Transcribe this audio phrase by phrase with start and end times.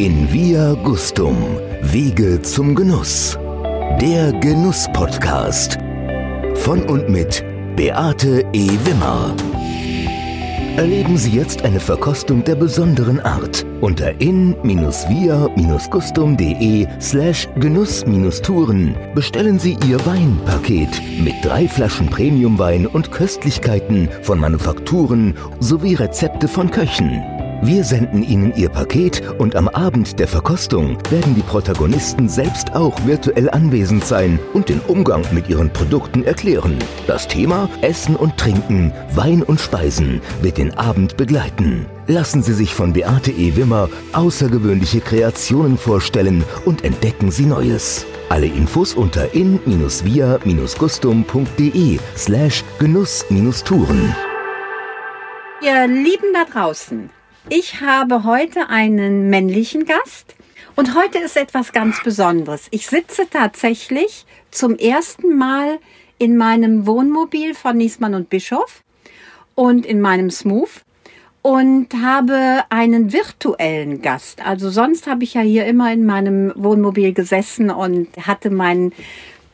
[0.00, 1.36] In Via Gustum,
[1.82, 3.36] Wege zum Genuss.
[4.00, 5.76] Der Genuss-Podcast.
[6.54, 7.44] Von und mit
[7.76, 8.66] Beate E.
[8.84, 9.36] Wimmer.
[10.78, 20.06] Erleben Sie jetzt eine Verkostung der besonderen Art unter in-via-gustum.de slash genuss-touren bestellen Sie Ihr
[20.06, 27.22] Weinpaket mit drei Flaschen Premiumwein und Köstlichkeiten von Manufakturen sowie Rezepte von Köchen.
[27.62, 32.94] Wir senden Ihnen Ihr Paket und am Abend der Verkostung werden die Protagonisten selbst auch
[33.04, 36.78] virtuell anwesend sein und den Umgang mit ihren Produkten erklären.
[37.06, 41.84] Das Thema Essen und Trinken, Wein und Speisen wird den Abend begleiten.
[42.06, 43.54] Lassen Sie sich von Beate E.
[43.56, 48.06] Wimmer außergewöhnliche Kreationen vorstellen und entdecken Sie Neues.
[48.30, 54.14] Alle Infos unter in-via-gustum.de slash genuss-touren.
[55.62, 57.10] Ihr Lieben da draußen,
[57.50, 60.36] ich habe heute einen männlichen Gast
[60.76, 62.68] und heute ist etwas ganz Besonderes.
[62.70, 65.80] Ich sitze tatsächlich zum ersten Mal
[66.18, 68.84] in meinem Wohnmobil von Niesmann und Bischof
[69.56, 70.70] und in meinem Smooth
[71.42, 74.46] und habe einen virtuellen Gast.
[74.46, 78.92] Also sonst habe ich ja hier immer in meinem Wohnmobil gesessen und hatte meinen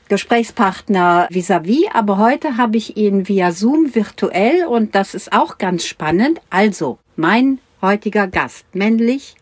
[0.09, 5.57] Gesprächspartner vis-à-vis, -vis, aber heute habe ich ihn via Zoom virtuell und das ist auch
[5.57, 6.43] ganz spannend.
[6.51, 8.65] Also, mein heutiger Gast.
[8.75, 9.37] Männlich,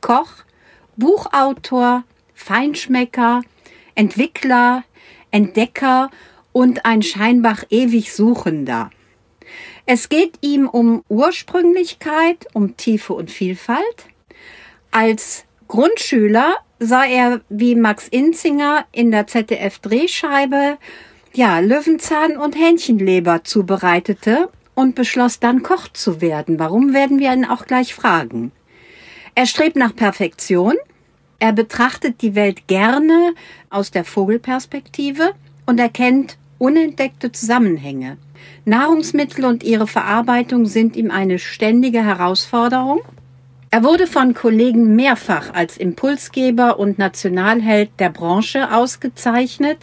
[0.00, 0.44] Koch,
[0.96, 3.42] Buchautor, Feinschmecker,
[3.94, 4.84] Entwickler,
[5.30, 6.10] Entdecker
[6.52, 8.90] und ein scheinbar ewig Suchender.
[9.86, 14.06] Es geht ihm um Ursprünglichkeit, um Tiefe und Vielfalt.
[14.90, 20.78] Als Grundschüler sah er wie Max Inzinger in der ZDF-Drehscheibe
[21.34, 24.48] ja, Löwenzahn und Hähnchenleber zubereitete
[24.78, 26.60] und beschloss dann Koch zu werden.
[26.60, 28.52] Warum werden wir ihn auch gleich fragen?
[29.34, 30.74] Er strebt nach Perfektion.
[31.40, 33.34] Er betrachtet die Welt gerne
[33.70, 35.32] aus der Vogelperspektive
[35.66, 38.18] und erkennt unentdeckte Zusammenhänge.
[38.66, 43.00] Nahrungsmittel und ihre Verarbeitung sind ihm eine ständige Herausforderung.
[43.70, 49.78] Er wurde von Kollegen mehrfach als Impulsgeber und Nationalheld der Branche ausgezeichnet.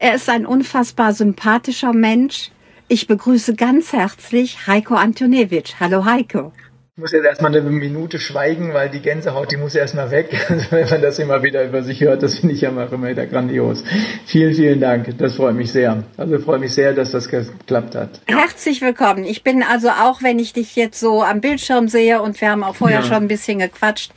[0.00, 2.50] Er ist ein unfassbar sympathischer Mench,
[2.88, 5.74] ich begrüße ganz herzlich Heiko Antonewitsch.
[5.80, 6.52] Hallo Heiko.
[6.94, 10.30] Ich muss jetzt erstmal eine Minute schweigen, weil die Gänsehaut, die muss erstmal weg.
[10.48, 13.26] Also wenn man das immer wieder über sich hört, das finde ich ja immer wieder
[13.26, 13.84] grandios.
[14.24, 15.18] Vielen, vielen Dank.
[15.18, 16.04] Das freut mich sehr.
[16.16, 18.22] Also freue mich sehr, dass das geklappt hat.
[18.26, 19.24] Herzlich willkommen.
[19.24, 22.64] Ich bin also auch, wenn ich dich jetzt so am Bildschirm sehe und wir haben
[22.64, 23.04] auch vorher ja.
[23.04, 24.12] schon ein bisschen gequatscht.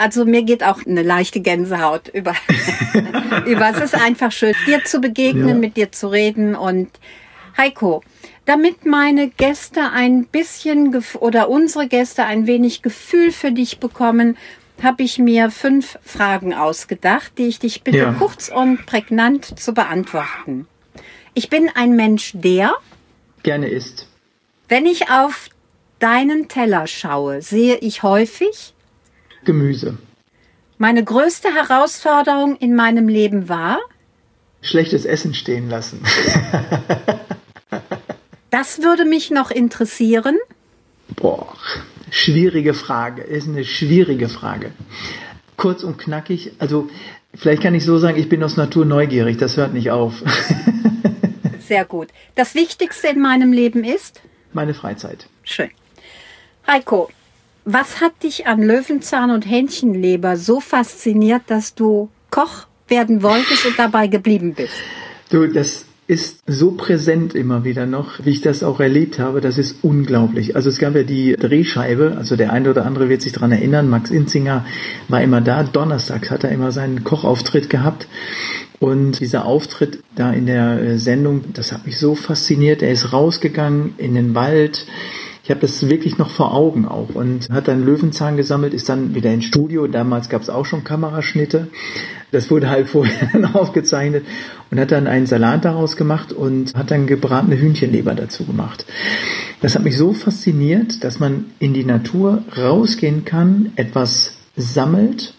[0.00, 2.34] Also mir geht auch eine leichte Gänsehaut über,
[3.46, 3.70] über.
[3.70, 5.54] Es ist einfach schön, dir zu begegnen, ja.
[5.54, 6.88] mit dir zu reden und
[7.58, 8.02] Heiko,
[8.44, 14.36] damit meine Gäste ein bisschen oder unsere Gäste ein wenig Gefühl für dich bekommen,
[14.82, 18.12] habe ich mir fünf Fragen ausgedacht, die ich dich bitte ja.
[18.12, 20.66] kurz und prägnant zu beantworten.
[21.34, 22.74] Ich bin ein Mensch, der
[23.42, 24.08] gerne isst.
[24.68, 25.48] Wenn ich auf
[25.98, 28.74] deinen Teller schaue, sehe ich häufig
[29.44, 29.98] Gemüse.
[30.78, 33.78] Meine größte Herausforderung in meinem Leben war
[34.62, 36.00] schlechtes Essen stehen lassen.
[38.52, 40.36] Das würde mich noch interessieren.
[41.16, 41.56] Boah,
[42.10, 43.22] schwierige Frage.
[43.22, 44.72] Ist eine schwierige Frage.
[45.56, 46.52] Kurz und knackig.
[46.58, 46.90] Also,
[47.34, 49.38] vielleicht kann ich so sagen, ich bin aus Natur neugierig.
[49.38, 50.22] Das hört nicht auf.
[51.60, 52.08] Sehr gut.
[52.34, 54.20] Das Wichtigste in meinem Leben ist?
[54.52, 55.28] Meine Freizeit.
[55.44, 55.70] Schön.
[56.66, 57.08] Heiko,
[57.64, 63.78] was hat dich an Löwenzahn und Hähnchenleber so fasziniert, dass du Koch werden wolltest und
[63.78, 64.74] dabei geblieben bist?
[65.30, 69.40] Du, das ist so präsent immer wieder noch, wie ich das auch erlebt habe.
[69.40, 70.56] Das ist unglaublich.
[70.56, 73.88] Also es gab ja die Drehscheibe, also der eine oder andere wird sich daran erinnern,
[73.88, 74.66] Max Inzinger
[75.08, 75.62] war immer da.
[75.62, 78.08] Donnerstags hat er immer seinen Kochauftritt gehabt.
[78.80, 82.82] Und dieser Auftritt da in der äh, Sendung, das hat mich so fasziniert.
[82.82, 84.86] Er ist rausgegangen in den Wald.
[85.44, 89.14] Ich habe das wirklich noch vor Augen auch und hat dann Löwenzahn gesammelt, ist dann
[89.14, 89.86] wieder ins Studio.
[89.88, 91.68] Damals gab es auch schon Kameraschnitte
[92.32, 94.26] das wurde halt vorher aufgezeichnet
[94.70, 98.84] und hat dann einen Salat daraus gemacht und hat dann gebratene Hühnchenleber dazu gemacht.
[99.60, 105.34] Das hat mich so fasziniert, dass man in die Natur rausgehen kann, etwas sammelt,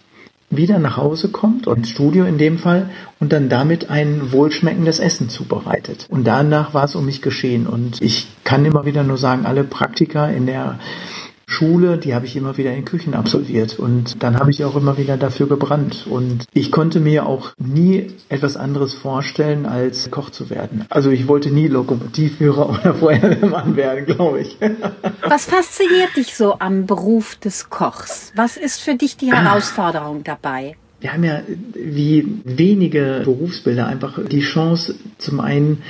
[0.50, 5.28] wieder nach Hause kommt, ins Studio in dem Fall, und dann damit ein wohlschmeckendes Essen
[5.28, 6.06] zubereitet.
[6.08, 7.66] Und danach war es um mich geschehen.
[7.66, 10.78] Und ich kann immer wieder nur sagen, alle Praktiker in der
[11.46, 14.96] Schule, die habe ich immer wieder in Küchen absolviert und dann habe ich auch immer
[14.96, 20.48] wieder dafür gebrannt und ich konnte mir auch nie etwas anderes vorstellen, als Koch zu
[20.48, 20.86] werden.
[20.88, 24.56] Also ich wollte nie Lokomotivführer oder Feuerwehrmann werden, glaube ich.
[25.28, 28.32] Was fasziniert dich so am Beruf des Kochs?
[28.34, 30.76] Was ist für dich die Herausforderung dabei?
[31.04, 31.42] Wir haben ja
[31.74, 35.82] wie wenige Berufsbilder einfach die Chance, zum einen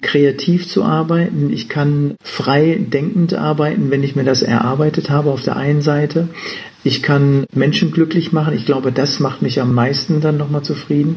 [0.00, 1.52] kreativ zu arbeiten.
[1.52, 6.28] Ich kann frei denkend arbeiten, wenn ich mir das erarbeitet habe auf der einen Seite.
[6.84, 8.54] Ich kann Menschen glücklich machen.
[8.56, 11.16] Ich glaube, das macht mich am meisten dann nochmal zufrieden.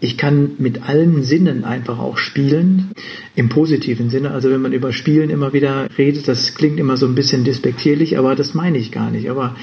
[0.00, 2.92] Ich kann mit allen Sinnen einfach auch spielen.
[3.34, 4.30] Im positiven Sinne.
[4.30, 8.16] Also wenn man über Spielen immer wieder redet, das klingt immer so ein bisschen despektierlich,
[8.16, 9.28] aber das meine ich gar nicht.
[9.28, 9.54] Aber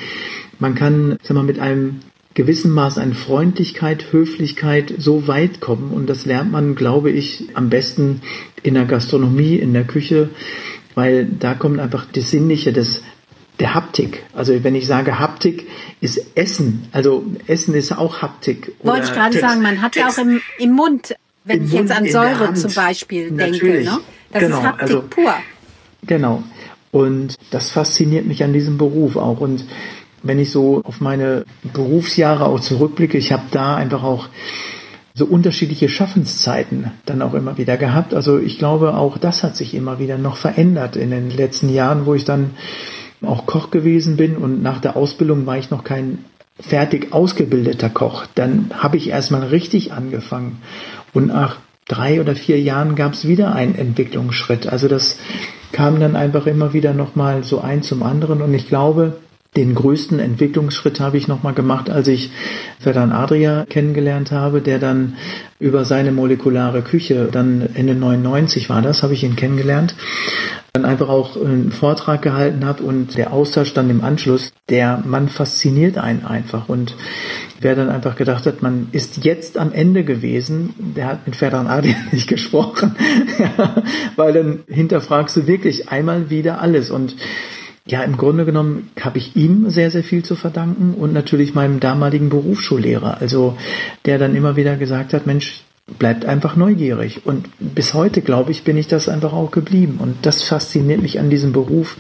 [0.60, 2.02] man kann, sag mal, mit einem
[2.34, 5.92] gewissen Maß an Freundlichkeit, Höflichkeit so weit kommen.
[5.92, 8.22] Und das lernt man, glaube ich, am besten
[8.64, 10.30] in der Gastronomie, in der Küche,
[10.96, 13.02] weil da kommt einfach das Sinnliche, das
[13.60, 14.24] der Haptik.
[14.34, 15.68] Also wenn ich sage Haptik,
[16.02, 16.88] ist Essen.
[16.92, 18.74] Also Essen ist auch Haptik.
[18.82, 21.90] Wollte ich gerade sagen, man hat ja auch im, im Mund, wenn Im ich Mund,
[21.90, 23.62] jetzt an Säure zum Beispiel Natürlich.
[23.62, 24.00] denke, ne?
[24.32, 25.34] das genau, ist Haptik also, pur.
[26.06, 26.44] Genau.
[26.92, 29.40] Und das fasziniert mich an diesem Beruf auch.
[29.40, 29.66] Und
[30.24, 34.30] wenn ich so auf meine Berufsjahre auch zurückblicke, ich habe da einfach auch
[35.14, 38.14] so unterschiedliche Schaffenszeiten dann auch immer wieder gehabt.
[38.14, 42.06] Also ich glaube, auch das hat sich immer wieder noch verändert in den letzten Jahren,
[42.06, 42.52] wo ich dann
[43.22, 46.26] auch Koch gewesen bin und nach der Ausbildung war ich noch kein
[46.60, 48.26] fertig ausgebildeter Koch.
[48.36, 50.62] Dann habe ich erstmal richtig angefangen
[51.14, 54.68] und nach drei oder vier Jahren gab es wieder einen Entwicklungsschritt.
[54.68, 55.18] Also das
[55.72, 59.18] kam dann einfach immer wieder nochmal so ein zum anderen und ich glaube,
[59.56, 62.32] den größten Entwicklungsschritt habe ich nochmal gemacht, als ich
[62.80, 65.16] Ferdan Adria kennengelernt habe, der dann
[65.60, 69.96] über seine molekulare Küche, dann Ende 99 war das, habe ich ihn kennengelernt,
[70.74, 75.30] dann einfach auch einen Vortrag gehalten hat und der Austausch dann im Anschluss, der Mann
[75.30, 76.68] fasziniert einen einfach.
[76.68, 76.96] Und
[77.62, 81.68] wer dann einfach gedacht hat, man ist jetzt am Ende gewesen, der hat mit Ferdan
[81.68, 82.96] Adria nicht gesprochen,
[84.16, 86.90] weil dann hinterfragst du wirklich einmal wieder alles.
[86.90, 87.16] Und
[87.86, 91.80] ja, im Grunde genommen habe ich ihm sehr, sehr viel zu verdanken und natürlich meinem
[91.80, 93.58] damaligen Berufsschullehrer, also
[94.06, 95.64] der dann immer wieder gesagt hat, Mensch,
[96.00, 97.26] bleibt einfach neugierig.
[97.26, 99.98] Und bis heute, glaube ich, bin ich das einfach auch geblieben.
[100.00, 101.98] Und das fasziniert mich an diesem Beruf,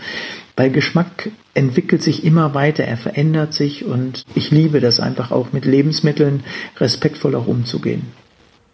[0.55, 5.51] weil Geschmack entwickelt sich immer weiter, er verändert sich und ich liebe das einfach auch
[5.51, 6.43] mit Lebensmitteln
[6.79, 8.13] respektvoll auch umzugehen.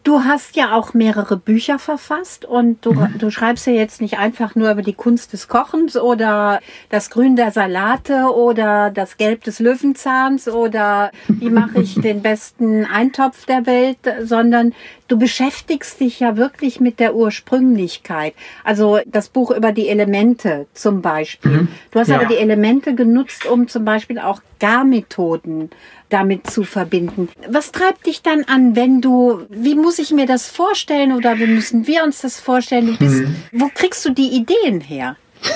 [0.03, 3.17] Du hast ja auch mehrere Bücher verfasst und du, mhm.
[3.17, 7.35] du schreibst ja jetzt nicht einfach nur über die Kunst des Kochens oder das Grün
[7.35, 13.65] der Salate oder das Gelb des Löwenzahns oder wie mache ich den besten Eintopf der
[13.65, 14.73] Welt, sondern
[15.09, 18.33] du beschäftigst dich ja wirklich mit der Ursprünglichkeit.
[18.63, 21.51] Also das Buch über die Elemente zum Beispiel.
[21.51, 21.67] Mhm.
[21.91, 22.15] Du hast ja.
[22.15, 25.71] aber die Elemente genutzt, um zum Beispiel auch Garmethoden
[26.09, 27.29] damit zu verbinden.
[27.49, 31.47] Was treibt dich dann an, wenn du, wie muss ich mir das vorstellen oder wie
[31.47, 32.87] müssen wir uns das vorstellen?
[32.87, 33.35] Du bist, mhm.
[33.51, 35.15] Wo kriegst du die Ideen her?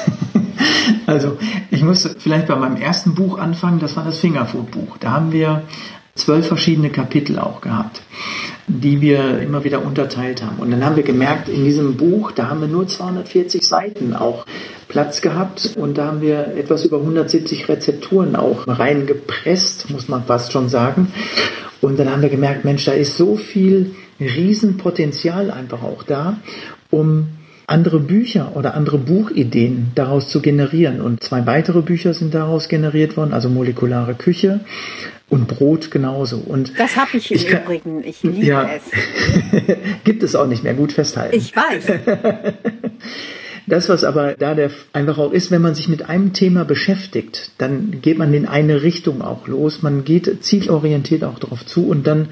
[1.08, 1.38] Also,
[1.72, 4.98] ich muss vielleicht bei meinem ersten Buch anfangen, das war das Fingerfood-Buch.
[4.98, 5.64] Da haben wir
[6.16, 8.02] zwölf verschiedene Kapitel auch gehabt,
[8.68, 10.58] die wir immer wieder unterteilt haben.
[10.58, 14.46] Und dann haben wir gemerkt, in diesem Buch, da haben wir nur 240 Seiten auch
[14.88, 20.52] Platz gehabt und da haben wir etwas über 170 Rezepturen auch reingepresst, muss man fast
[20.52, 21.12] schon sagen.
[21.82, 26.38] Und dann haben wir gemerkt, Mensch, da ist so viel Riesenpotenzial einfach auch da,
[26.92, 27.28] um
[27.68, 31.02] andere Bücher oder andere Buchideen daraus zu generieren.
[31.02, 34.62] Und zwei weitere Bücher sind daraus generiert worden, also molekulare Küche
[35.34, 36.38] und Brot genauso.
[36.38, 38.04] Und das habe ich im ich kann, Übrigen.
[38.04, 38.84] Ich liebe ja, es.
[40.04, 40.76] gibt es auch nicht mehr.
[40.76, 41.36] Gut festhalten.
[41.36, 41.86] Ich weiß.
[43.66, 47.52] Das, was aber da der einfach auch ist, wenn man sich mit einem Thema beschäftigt,
[47.60, 49.82] dann geht man in eine Richtung auch los.
[49.82, 52.28] Man geht zielorientiert auch darauf zu und dann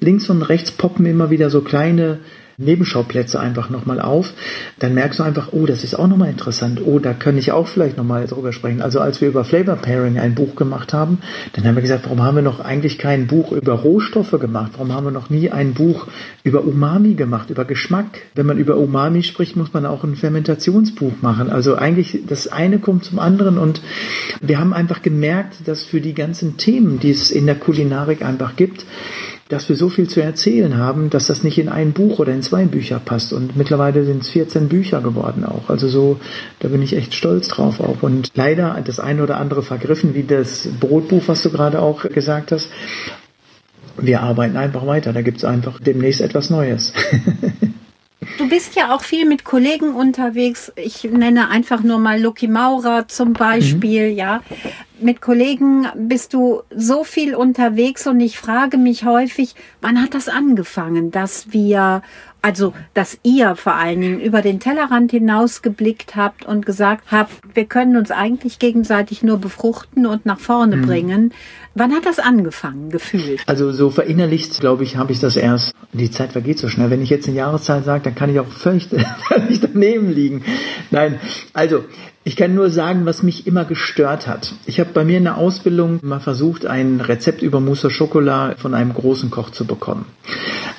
[0.00, 2.18] links und rechts poppen immer wieder so kleine
[2.56, 4.32] Nebenschauplätze einfach nochmal auf,
[4.78, 7.66] dann merkst du einfach, oh, das ist auch nochmal interessant, oh, da kann ich auch
[7.66, 8.82] vielleicht nochmal drüber sprechen.
[8.82, 11.18] Also als wir über Flavor Pairing ein Buch gemacht haben,
[11.52, 14.72] dann haben wir gesagt, warum haben wir noch eigentlich kein Buch über Rohstoffe gemacht?
[14.74, 16.06] Warum haben wir noch nie ein Buch
[16.42, 18.22] über Umami gemacht, über Geschmack?
[18.34, 21.50] Wenn man über Umami spricht, muss man auch ein Fermentationsbuch machen.
[21.50, 23.80] Also eigentlich das eine kommt zum anderen und
[24.40, 28.56] wir haben einfach gemerkt, dass für die ganzen Themen, die es in der Kulinarik einfach
[28.56, 28.84] gibt,
[29.48, 32.42] dass wir so viel zu erzählen haben, dass das nicht in ein Buch oder in
[32.42, 33.32] zwei Bücher passt.
[33.32, 35.68] Und mittlerweile sind es 14 Bücher geworden auch.
[35.68, 36.18] Also so,
[36.60, 38.02] da bin ich echt stolz drauf auch.
[38.02, 42.52] Und leider das eine oder andere vergriffen, wie das Brotbuch, was du gerade auch gesagt
[42.52, 42.68] hast.
[43.96, 45.12] Wir arbeiten einfach weiter.
[45.12, 46.92] Da gibt es einfach demnächst etwas Neues.
[48.48, 50.72] bist ja auch viel mit Kollegen unterwegs.
[50.76, 54.16] Ich nenne einfach nur mal Lucky Maurer zum Beispiel, mhm.
[54.16, 54.42] ja.
[55.00, 60.28] Mit Kollegen bist du so viel unterwegs und ich frage mich häufig, wann hat das
[60.28, 62.02] angefangen, dass wir
[62.44, 67.32] also dass ihr vor allen Dingen über den Tellerrand hinaus geblickt habt und gesagt habt,
[67.54, 70.82] wir können uns eigentlich gegenseitig nur befruchten und nach vorne mhm.
[70.82, 71.32] bringen.
[71.74, 73.40] Wann hat das angefangen, gefühlt?
[73.46, 75.74] Also so verinnerlicht, glaube ich, habe ich das erst.
[75.94, 76.90] Die Zeit vergeht so schnell.
[76.90, 78.88] Wenn ich jetzt eine Jahreszahl sage, dann kann ich auch völlig,
[79.28, 80.44] völlig daneben liegen.
[80.90, 81.18] Nein,
[81.54, 81.84] also
[82.24, 84.54] ich kann nur sagen, was mich immer gestört hat.
[84.64, 88.58] Ich habe bei mir in der Ausbildung mal versucht, ein Rezept über Mousse au Chocolat
[88.58, 90.06] von einem großen Koch zu bekommen.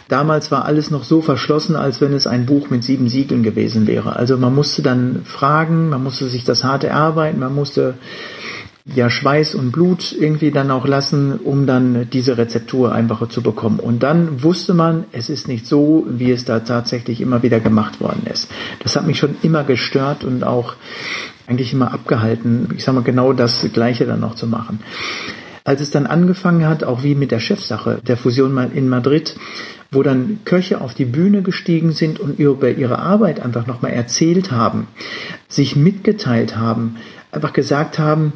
[0.08, 3.86] Damals war alles noch so verschlossen, als wenn es ein Buch mit sieben Siegeln gewesen
[3.86, 4.16] wäre.
[4.16, 7.96] Also man musste dann fragen, man musste sich das harte erarbeiten, man musste
[8.94, 13.80] ja Schweiß und Blut irgendwie dann auch lassen, um dann diese Rezeptur einfacher zu bekommen.
[13.80, 18.00] Und dann wusste man, es ist nicht so, wie es da tatsächlich immer wieder gemacht
[18.00, 18.48] worden ist.
[18.84, 20.76] Das hat mich schon immer gestört und auch
[21.48, 24.80] eigentlich immer abgehalten, ich sag mal genau das Gleiche dann noch zu machen.
[25.64, 29.36] Als es dann angefangen hat, auch wie mit der Chefsache der Fusion in Madrid,
[29.92, 34.52] wo dann Köche auf die Bühne gestiegen sind und über ihre Arbeit einfach nochmal erzählt
[34.52, 34.88] haben,
[35.48, 36.98] sich mitgeteilt haben,
[37.32, 38.34] einfach gesagt haben,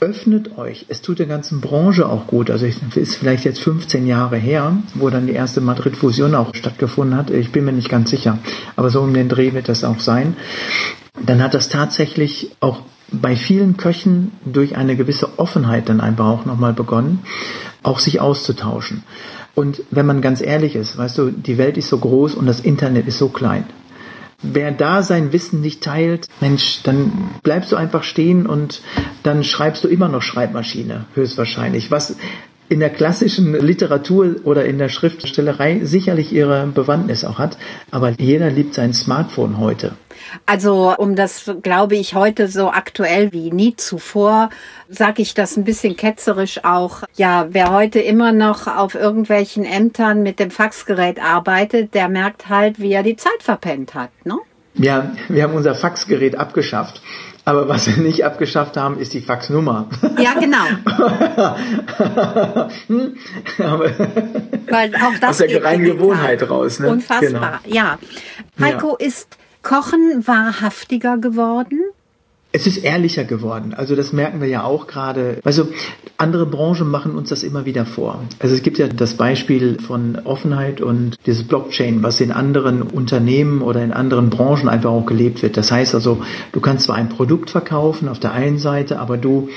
[0.00, 0.86] öffnet euch.
[0.88, 2.50] Es tut der ganzen Branche auch gut.
[2.50, 7.16] Also es ist vielleicht jetzt 15 Jahre her, wo dann die erste Madrid-Fusion auch stattgefunden
[7.16, 7.30] hat.
[7.30, 8.38] Ich bin mir nicht ganz sicher.
[8.74, 10.36] Aber so um den Dreh wird das auch sein.
[11.20, 16.44] Dann hat das tatsächlich auch bei vielen Köchen durch eine gewisse Offenheit dann einfach auch
[16.46, 17.20] nochmal begonnen,
[17.82, 19.04] auch sich auszutauschen.
[19.54, 22.60] Und wenn man ganz ehrlich ist, weißt du, die Welt ist so groß und das
[22.60, 23.64] Internet ist so klein.
[24.42, 28.80] Wer da sein Wissen nicht teilt, Mensch, dann bleibst du einfach stehen und
[29.22, 31.92] dann schreibst du immer noch Schreibmaschine, höchstwahrscheinlich.
[31.92, 32.16] Was
[32.72, 37.58] in der klassischen Literatur oder in der Schriftstellerei sicherlich ihre Bewandtnis auch hat,
[37.90, 39.92] aber jeder liebt sein Smartphone heute.
[40.46, 44.48] Also um das, glaube ich, heute so aktuell wie nie zuvor,
[44.88, 47.02] sage ich das ein bisschen ketzerisch auch.
[47.14, 52.80] Ja, wer heute immer noch auf irgendwelchen Ämtern mit dem Faxgerät arbeitet, der merkt halt,
[52.80, 54.10] wie er die Zeit verpennt hat.
[54.24, 54.38] Ne?
[54.74, 57.02] Ja, wir haben unser Faxgerät abgeschafft.
[57.44, 59.88] Aber was wir nicht abgeschafft haben, ist die Faxnummer.
[60.18, 60.64] Ja, genau.
[64.68, 66.78] Weil auch das aus der reinen Gewohnheit raus.
[66.78, 66.88] Ne?
[66.88, 67.74] Unfassbar, genau.
[67.74, 67.98] ja.
[68.60, 69.06] Heiko, ja.
[69.06, 71.80] ist Kochen wahrhaftiger geworden?
[72.52, 73.74] Es ist ehrlicher geworden.
[73.74, 75.40] Also das merken wir ja auch gerade.
[75.42, 75.68] Also
[76.22, 78.22] andere Branchen machen uns das immer wieder vor.
[78.38, 83.60] Also es gibt ja das Beispiel von Offenheit und dieses Blockchain, was in anderen Unternehmen
[83.60, 85.56] oder in anderen Branchen einfach auch gelebt wird.
[85.56, 89.48] Das heißt also, du kannst zwar ein Produkt verkaufen auf der einen Seite, aber du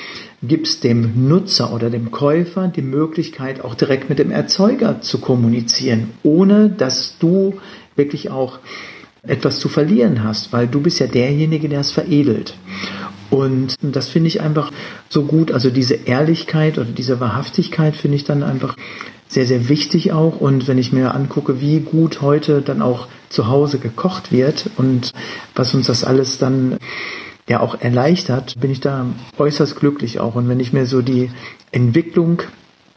[0.42, 6.12] gibst dem Nutzer oder dem Käufer die Möglichkeit, auch direkt mit dem Erzeuger zu kommunizieren,
[6.24, 7.56] ohne dass du
[7.96, 8.60] wirklich auch
[9.24, 12.56] etwas zu verlieren hast, weil du bist ja derjenige, der es veredelt.
[13.30, 14.72] Und das finde ich einfach
[15.10, 15.52] so gut.
[15.52, 18.76] Also diese Ehrlichkeit oder diese Wahrhaftigkeit finde ich dann einfach
[19.28, 20.40] sehr, sehr wichtig auch.
[20.40, 25.12] Und wenn ich mir angucke, wie gut heute dann auch zu Hause gekocht wird und
[25.56, 26.78] was uns das alles dann
[27.48, 29.06] ja auch erleichtert, bin ich da
[29.38, 30.36] äußerst glücklich auch.
[30.36, 31.32] Und wenn ich mir so die
[31.72, 32.42] Entwicklung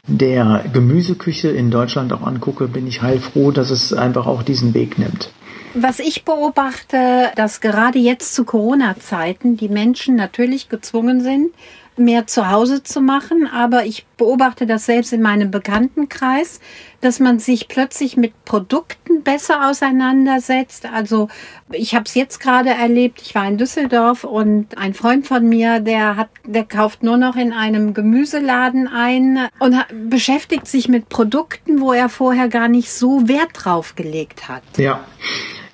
[0.07, 4.97] der Gemüseküche in Deutschland auch angucke, bin ich heilfroh, dass es einfach auch diesen Weg
[4.97, 5.31] nimmt.
[5.75, 11.51] Was ich beobachte, dass gerade jetzt zu Corona-Zeiten die Menschen natürlich gezwungen sind,
[11.99, 16.59] mehr zu Hause zu machen, aber ich beobachte das selbst in meinem Bekanntenkreis,
[17.01, 20.85] dass man sich plötzlich mit Produkten besser auseinandersetzt.
[20.91, 21.27] Also
[21.71, 23.21] ich habe es jetzt gerade erlebt.
[23.21, 27.35] Ich war in Düsseldorf und ein Freund von mir, der hat, der kauft nur noch
[27.35, 29.75] in einem Gemüseladen ein und
[30.09, 34.63] beschäftigt sich mit Produkten, wo er vorher gar nicht so Wert drauf gelegt hat.
[34.77, 35.03] Ja.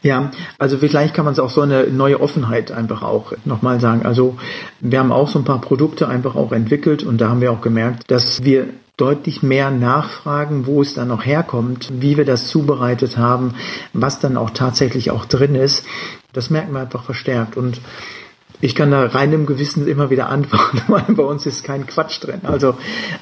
[0.06, 4.06] Ja, also vielleicht kann man es auch so eine neue Offenheit einfach auch nochmal sagen.
[4.06, 4.38] Also
[4.80, 7.62] wir haben auch so ein paar Produkte einfach auch entwickelt und da haben wir auch
[7.62, 13.18] gemerkt, dass wir deutlich mehr nachfragen, wo es dann noch herkommt, wie wir das zubereitet
[13.18, 13.56] haben,
[13.94, 15.84] was dann auch tatsächlich auch drin ist.
[16.34, 17.82] Das merken wir einfach verstärkt und
[18.66, 22.24] ich kann da rein im Gewissen immer wieder antworten, weil bei uns ist kein Quatsch
[22.24, 22.42] drin.
[22.44, 22.76] Also,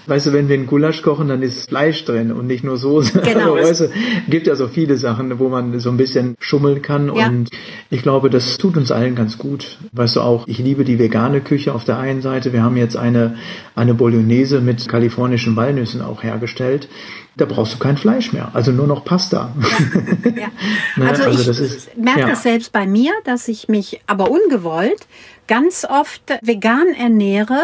[0.08, 3.20] weißt du, wenn wir einen Gulasch kochen, dann ist Fleisch drin und nicht nur Soße.
[3.22, 3.54] Genau.
[3.64, 7.14] Also, weißt du, gibt ja so viele Sachen, wo man so ein bisschen schummeln kann
[7.14, 7.28] ja.
[7.28, 7.50] und
[7.90, 9.78] ich glaube, das tut uns allen ganz gut.
[9.92, 12.54] Weißt du auch, ich liebe die vegane Küche auf der einen Seite.
[12.54, 13.36] Wir haben jetzt eine,
[13.76, 16.88] eine Bolognese mit kalifornischen Walnüssen auch hergestellt
[17.36, 19.54] da brauchst du kein Fleisch mehr, also nur noch Pasta.
[20.24, 20.48] Ja, ja.
[20.98, 21.10] ne?
[21.10, 22.28] also, also, ich ist, merke ja.
[22.28, 25.08] das selbst bei mir, dass ich mich aber ungewollt
[25.48, 27.62] ganz oft vegan ernähre,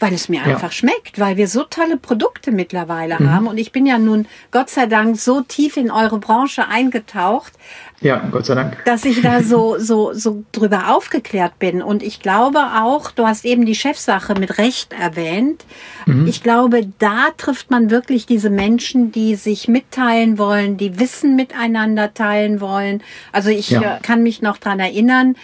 [0.00, 3.30] weil es mir einfach schmeckt, weil wir so tolle Produkte mittlerweile mhm.
[3.30, 3.46] haben.
[3.46, 7.52] Und ich bin ja nun Gott sei Dank so tief in eure Branche eingetaucht.
[8.00, 8.82] Ja, Gott sei Dank.
[8.86, 11.82] Dass ich da so, so, so drüber aufgeklärt bin.
[11.82, 15.66] Und ich glaube auch, du hast eben die Chefsache mit Recht erwähnt.
[16.06, 16.26] Mhm.
[16.26, 22.14] Ich glaube, da trifft man wirklich diese Menschen, die sich mitteilen wollen, die Wissen miteinander
[22.14, 23.02] teilen wollen.
[23.32, 23.96] Also ich ja.
[23.96, 25.36] Äh, kann mich noch dran erinnern,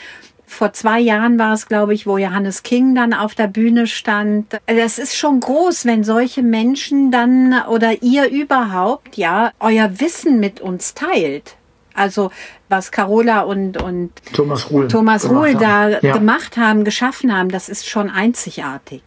[0.47, 4.59] vor zwei Jahren war es, glaube ich, wo Johannes King dann auf der Bühne stand.
[4.67, 10.61] Das ist schon groß, wenn solche Menschen dann oder ihr überhaupt, ja, euer Wissen mit
[10.61, 11.57] uns teilt.
[11.95, 12.31] Also
[12.69, 16.13] was Carola und, und Thomas Ruhl, Thomas Ruhl da ja.
[16.13, 19.03] gemacht haben, geschaffen haben, das ist schon einzigartig.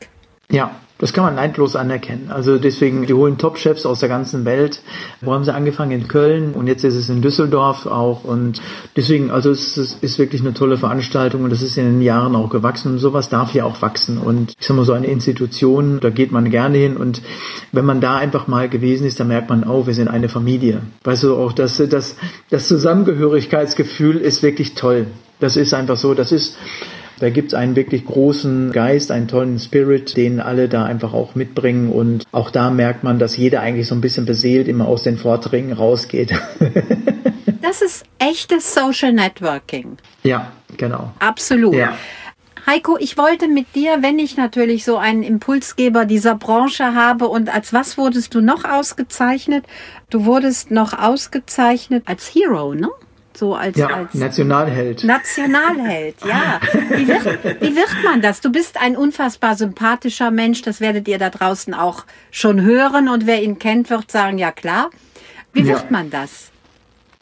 [0.50, 2.30] Ja, das kann man neidlos anerkennen.
[2.30, 4.82] Also deswegen, die holen Top-Chefs aus der ganzen Welt.
[5.22, 5.92] Wo haben sie angefangen?
[5.92, 8.26] In Köln und jetzt ist es in Düsseldorf auch.
[8.26, 8.62] Und
[8.98, 12.50] deswegen, also es ist wirklich eine tolle Veranstaltung und das ist in den Jahren auch
[12.50, 14.18] gewachsen und sowas darf ja auch wachsen.
[14.18, 17.22] Und ich sag mal, so eine Institution, da geht man gerne hin und
[17.72, 20.82] wenn man da einfach mal gewesen ist, dann merkt man, oh, wir sind eine Familie.
[21.06, 22.18] Weißt du, auch das, das,
[22.50, 25.08] das Zusammengehörigkeitsgefühl ist wirklich toll.
[25.40, 26.58] Das ist einfach so, das ist,
[27.20, 31.92] da gibt's einen wirklich großen Geist, einen tollen Spirit, den alle da einfach auch mitbringen.
[31.92, 35.18] Und auch da merkt man, dass jeder eigentlich so ein bisschen beseelt immer aus den
[35.18, 36.34] Vorträgen rausgeht.
[37.62, 39.98] das ist echtes Social Networking.
[40.24, 41.12] Ja, genau.
[41.20, 41.76] Absolut.
[41.76, 41.94] Ja.
[42.66, 47.52] Heiko, ich wollte mit dir, wenn ich natürlich so einen Impulsgeber dieser Branche habe und
[47.52, 49.66] als was wurdest du noch ausgezeichnet?
[50.10, 52.90] Du wurdest noch ausgezeichnet als Hero, ne?
[53.36, 55.04] So als, ja, als Nationalheld.
[55.04, 56.60] Nationalheld, ja.
[56.90, 58.42] Wie wird, wie wird man das?
[58.42, 63.28] Du bist ein unfassbar sympathischer Mensch, das werdet ihr da draußen auch schon hören und
[63.28, 64.90] wer ihn kennt, wird sagen, ja klar.
[65.54, 65.88] Wie wird ja.
[65.90, 66.52] man das?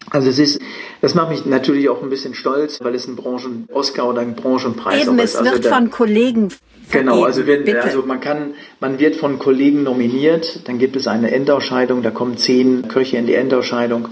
[0.09, 0.61] Also es ist,
[1.01, 5.03] das macht mich natürlich auch ein bisschen stolz, weil es ein Branchen-Oscar oder ein Branchenpreis
[5.03, 5.35] Eben, ist.
[5.35, 6.49] Also es wird da, von Kollegen
[6.89, 11.31] Genau, also, wenn, also man kann, man wird von Kollegen nominiert, dann gibt es eine
[11.31, 14.07] Endausscheidung, da kommen zehn Köche in die Endausscheidung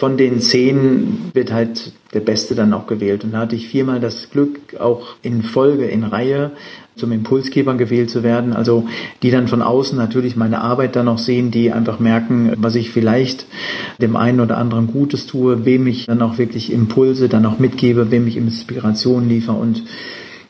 [0.00, 3.22] von den zehn wird halt der Beste dann auch gewählt.
[3.22, 6.52] Und da hatte ich viermal das Glück, auch in Folge, in Reihe
[6.96, 8.54] zum Impulsgeber gewählt zu werden.
[8.54, 8.86] Also
[9.22, 12.90] die dann von außen natürlich meine Arbeit dann auch sehen, die einfach merken, was ich
[12.90, 13.44] vielleicht
[14.00, 18.10] dem einen oder anderen Gutes tue, wem ich dann auch wirklich Impulse dann auch mitgebe,
[18.10, 19.56] wem ich Inspiration liefere.
[19.56, 19.84] Und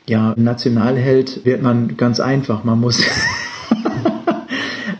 [0.07, 2.63] ja, Nationalheld wird man ganz einfach.
[2.63, 3.03] Man muss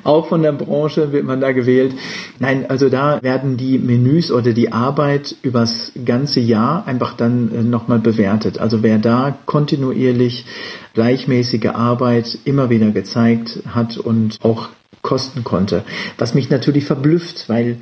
[0.03, 1.93] auch von der Branche wird man da gewählt.
[2.39, 7.63] Nein, also da werden die Menüs oder die Arbeit übers ganze Jahr einfach dann äh,
[7.63, 8.59] nochmal bewertet.
[8.59, 10.45] Also wer da kontinuierlich
[10.93, 14.69] gleichmäßige Arbeit immer wieder gezeigt hat und auch
[15.01, 15.83] kosten konnte.
[16.17, 17.77] Was mich natürlich verblüfft, weil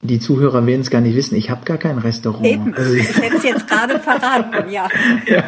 [0.00, 1.36] die Zuhörer werden es gar nicht wissen.
[1.36, 2.46] Ich habe gar kein Restaurant.
[2.46, 2.74] Eben.
[2.74, 4.88] Also ich hätte es jetzt gerade verraten, ja.
[5.26, 5.44] ja.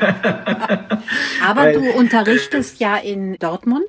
[1.45, 3.89] Aber weil, du unterrichtest ja in Dortmund.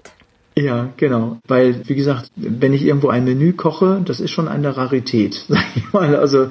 [0.57, 1.37] Ja, genau.
[1.47, 5.65] Weil, wie gesagt, wenn ich irgendwo ein Menü koche, das ist schon eine Rarität, sag
[5.75, 6.15] ich mal.
[6.15, 6.49] Also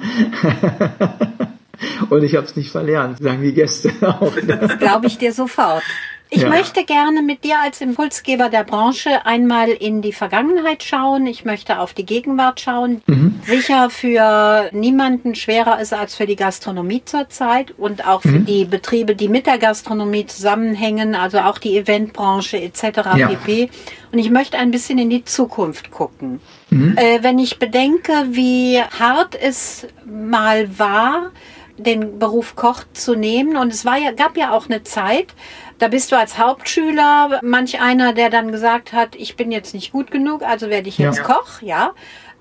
[2.09, 4.33] und ich habe es nicht verlernt, sagen die Gäste auch.
[4.45, 5.83] Das glaube ich dir sofort.
[6.29, 6.49] Ich ja.
[6.49, 11.27] möchte gerne mit dir als Impulsgeber der Branche einmal in die Vergangenheit schauen.
[11.27, 13.01] Ich möchte auf die Gegenwart schauen.
[13.05, 13.41] Mhm.
[13.45, 18.45] Sicher für niemanden schwerer ist als für die Gastronomie zurzeit und auch für mhm.
[18.45, 22.81] die Betriebe, die mit der Gastronomie zusammenhängen, also auch die Eventbranche etc.
[23.17, 23.27] Ja.
[23.27, 23.69] pp.
[24.11, 26.39] Und ich möchte ein bisschen in die Zukunft gucken.
[26.71, 26.97] Mhm.
[26.97, 31.31] Äh, wenn ich bedenke, wie hart es mal war,
[31.77, 33.57] den Beruf Koch zu nehmen.
[33.57, 35.33] Und es war ja, gab ja auch eine Zeit,
[35.79, 39.91] da bist du als Hauptschüler manch einer, der dann gesagt hat, ich bin jetzt nicht
[39.91, 41.23] gut genug, also werde ich jetzt ja.
[41.23, 41.91] Koch, ja.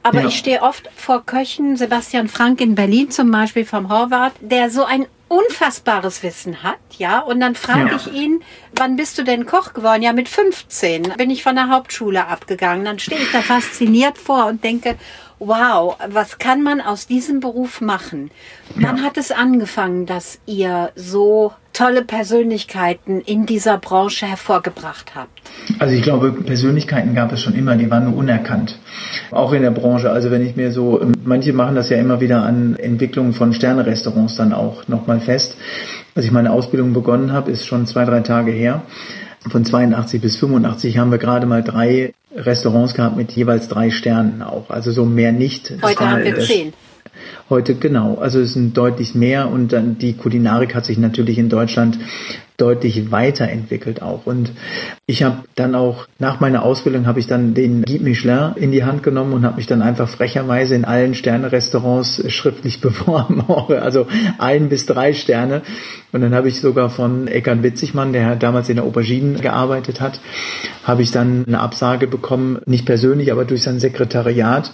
[0.03, 0.29] Aber ja.
[0.29, 4.85] ich stehe oft vor Köchen, Sebastian Frank in Berlin zum Beispiel vom Horvath, der so
[4.85, 7.21] ein unfassbares Wissen hat, ja.
[7.21, 7.97] Und dann frage ja.
[7.97, 8.43] ich ihn,
[8.77, 10.03] wann bist du denn Koch geworden?
[10.03, 12.85] Ja, mit 15 bin ich von der Hauptschule abgegangen.
[12.85, 14.97] Dann stehe ich da fasziniert vor und denke,
[15.39, 18.31] wow, was kann man aus diesem Beruf machen?
[18.77, 19.03] Wann ja.
[19.03, 25.43] hat es angefangen, dass ihr so tolle Persönlichkeiten in dieser Branche hervorgebracht habt?
[25.79, 28.79] Also ich glaube, Persönlichkeiten gab es schon immer, die waren nur unerkannt.
[29.31, 30.11] Auch in der Branche.
[30.11, 34.37] Also wenn ich mir so, manche machen das ja immer wieder an Entwicklungen von Sternerestaurants
[34.37, 35.57] dann auch nochmal fest.
[36.15, 38.83] Als ich meine Ausbildung begonnen habe, ist schon zwei, drei Tage her.
[39.51, 44.43] Von 82 bis 85 haben wir gerade mal drei Restaurants gehabt mit jeweils drei Sternen
[44.43, 44.71] auch.
[44.71, 45.73] Also so mehr nicht.
[45.83, 46.73] Heute war, haben wir zehn.
[47.51, 51.49] Heute genau, also es sind deutlich mehr und dann die Kulinarik hat sich natürlich in
[51.49, 51.99] Deutschland
[52.57, 54.27] deutlich weiterentwickelt auch.
[54.27, 54.53] Und
[55.07, 58.85] ich habe dann auch nach meiner Ausbildung habe ich dann den Guide Michelin in die
[58.85, 64.07] Hand genommen und habe mich dann einfach frecherweise in allen Sterne-Restaurants schriftlich beworben, also
[64.39, 65.63] ein bis drei Sterne.
[66.13, 70.21] Und dann habe ich sogar von Eckhard Witzigmann, der damals in der Aubergine gearbeitet hat,
[70.85, 74.73] habe ich dann eine Absage bekommen, nicht persönlich, aber durch sein Sekretariat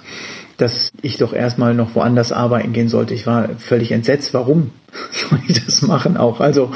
[0.60, 3.14] dass ich doch erstmal noch woanders arbeiten gehen sollte.
[3.14, 4.34] Ich war völlig entsetzt.
[4.34, 4.70] Warum
[5.12, 6.40] soll ich das machen auch?
[6.40, 6.72] Also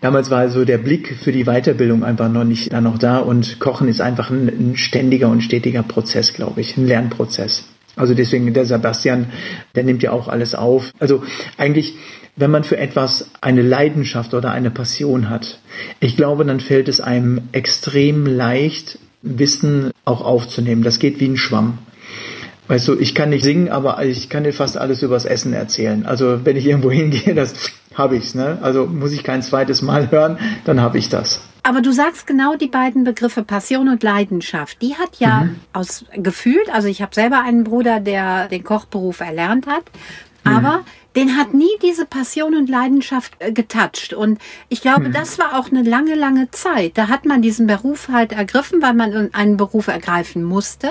[0.00, 3.58] damals war so der Blick für die Weiterbildung einfach noch nicht da noch da und
[3.58, 7.64] Kochen ist einfach ein, ein ständiger und stetiger Prozess, glaube ich, ein Lernprozess.
[7.96, 9.26] Also deswegen der Sebastian,
[9.74, 10.92] der nimmt ja auch alles auf.
[10.98, 11.22] Also
[11.56, 11.94] eigentlich
[12.36, 15.58] wenn man für etwas eine Leidenschaft oder eine Passion hat,
[16.00, 20.82] ich glaube, dann fällt es einem extrem leicht, Wissen auch aufzunehmen.
[20.82, 21.78] Das geht wie ein Schwamm.
[22.68, 26.04] Weißt du, ich kann nicht singen, aber ich kann dir fast alles übers Essen erzählen.
[26.04, 27.54] Also wenn ich irgendwo hingehe, das
[27.94, 28.58] habe ich's, ne?
[28.62, 31.40] Also muss ich kein zweites Mal hören, dann habe ich das.
[31.62, 34.80] Aber du sagst genau die beiden Begriffe Passion und Leidenschaft.
[34.82, 35.56] Die hat ja mhm.
[35.72, 39.82] aus gefühlt, also ich habe selber einen Bruder, der den Kochberuf erlernt hat,
[40.44, 40.84] aber mhm.
[41.16, 44.12] den hat nie diese Passion und Leidenschaft äh, getoucht.
[44.12, 45.12] Und ich glaube, mhm.
[45.12, 46.96] das war auch eine lange, lange Zeit.
[46.96, 50.90] Da hat man diesen Beruf halt ergriffen, weil man einen Beruf ergreifen musste.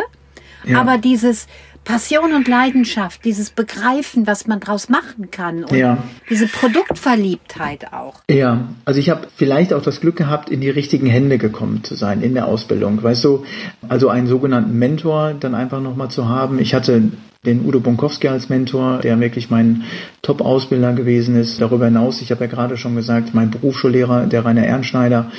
[0.65, 0.81] Ja.
[0.81, 1.47] Aber dieses
[1.85, 5.99] Passion und Leidenschaft, dieses Begreifen, was man draus machen kann und ja.
[6.29, 8.15] diese Produktverliebtheit auch.
[8.29, 11.95] Ja, also ich habe vielleicht auch das Glück gehabt, in die richtigen Hände gekommen zu
[11.95, 13.01] sein in der Ausbildung.
[13.01, 13.45] Weißt du,
[13.87, 16.59] also einen sogenannten Mentor dann einfach nochmal zu haben.
[16.59, 17.11] Ich hatte
[17.45, 19.83] den Udo Bonkowski als Mentor, der wirklich mein
[20.21, 21.61] Top-Ausbilder gewesen ist.
[21.61, 25.31] Darüber hinaus, ich habe ja gerade schon gesagt, mein Berufsschullehrer, der Rainer Ernschneider,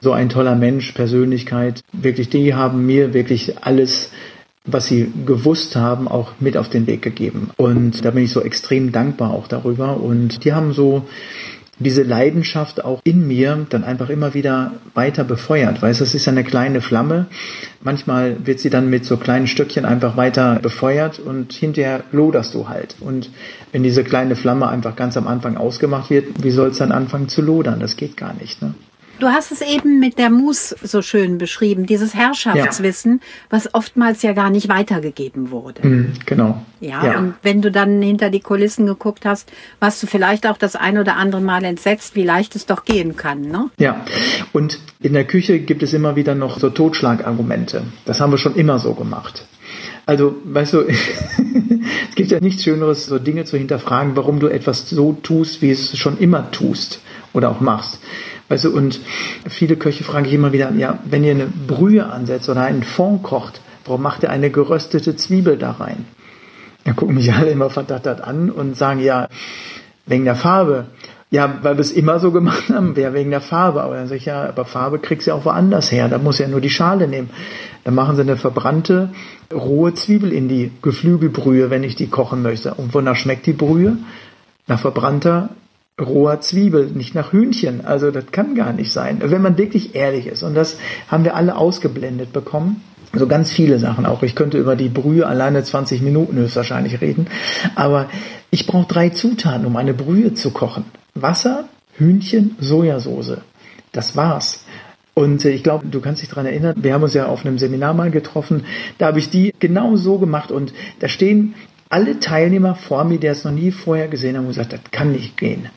[0.00, 1.80] so ein toller Mensch, Persönlichkeit.
[1.92, 4.10] Wirklich, die haben mir wirklich alles
[4.64, 7.50] was sie gewusst haben, auch mit auf den Weg gegeben.
[7.56, 9.96] Und da bin ich so extrem dankbar auch darüber.
[9.96, 11.04] Und die haben so
[11.78, 15.82] diese Leidenschaft auch in mir dann einfach immer wieder weiter befeuert.
[15.82, 17.26] Weißt, das ist ja eine kleine Flamme.
[17.82, 22.68] Manchmal wird sie dann mit so kleinen Stückchen einfach weiter befeuert und hinterher loderst du
[22.68, 22.96] halt.
[23.00, 23.30] Und
[23.72, 27.28] wenn diese kleine Flamme einfach ganz am Anfang ausgemacht wird, wie soll es dann anfangen
[27.28, 27.80] zu lodern?
[27.80, 28.62] Das geht gar nicht.
[28.62, 28.74] Ne?
[29.22, 33.26] Du hast es eben mit der Mus so schön beschrieben, dieses Herrschaftswissen, ja.
[33.50, 35.86] was oftmals ja gar nicht weitergegeben wurde.
[35.86, 36.60] Mhm, genau.
[36.80, 40.56] Ja, ja, und wenn du dann hinter die Kulissen geguckt hast, warst du vielleicht auch
[40.56, 43.70] das ein oder andere Mal entsetzt, wie leicht es doch gehen kann, ne?
[43.78, 44.04] Ja,
[44.52, 47.84] und in der Küche gibt es immer wieder noch so Totschlagargumente.
[48.04, 49.46] Das haben wir schon immer so gemacht.
[50.04, 50.80] Also, weißt du,
[52.08, 55.70] es gibt ja nichts Schöneres, so Dinge zu hinterfragen, warum du etwas so tust, wie
[55.70, 57.00] es schon immer tust
[57.32, 58.00] oder auch machst.
[58.52, 59.00] Weißt du, und
[59.48, 63.22] viele Köche frage ich immer wieder, ja, wenn ihr eine Brühe ansetzt oder einen Fond
[63.22, 66.04] kocht, warum macht ihr eine geröstete Zwiebel da rein?
[66.84, 69.28] Dann gucken mich alle immer verdattert an und sagen, ja,
[70.04, 70.84] wegen der Farbe.
[71.30, 73.82] Ja, weil wir es immer so gemacht haben, wäre wegen der Farbe.
[73.82, 76.10] Aber dann sage ich, ja, aber Farbe kriegst du ja auch woanders her.
[76.10, 77.30] Da muss ja nur die Schale nehmen.
[77.84, 79.08] Dann machen sie eine verbrannte,
[79.50, 82.74] rohe Zwiebel in die Geflügelbrühe, wenn ich die kochen möchte.
[82.74, 83.96] Und wonach schmeckt die Brühe?
[84.66, 85.48] Nach verbrannter
[86.00, 87.84] roher Zwiebel, nicht nach Hühnchen.
[87.84, 90.42] Also das kann gar nicht sein, wenn man wirklich ehrlich ist.
[90.42, 90.78] Und das
[91.08, 92.82] haben wir alle ausgeblendet bekommen.
[93.14, 94.22] So ganz viele Sachen auch.
[94.22, 97.26] Ich könnte über die Brühe alleine 20 Minuten höchstwahrscheinlich reden.
[97.74, 98.08] Aber
[98.50, 100.86] ich brauche drei Zutaten, um eine Brühe zu kochen.
[101.14, 103.36] Wasser, Hühnchen, Sojasauce.
[103.92, 104.64] Das war's.
[105.12, 107.58] Und äh, ich glaube, du kannst dich daran erinnern, wir haben uns ja auf einem
[107.58, 108.64] Seminar mal getroffen,
[108.96, 111.54] da habe ich die genau so gemacht und da stehen
[111.90, 115.12] alle Teilnehmer vor mir, die es noch nie vorher gesehen haben, und gesagt, das kann
[115.12, 115.68] nicht gehen.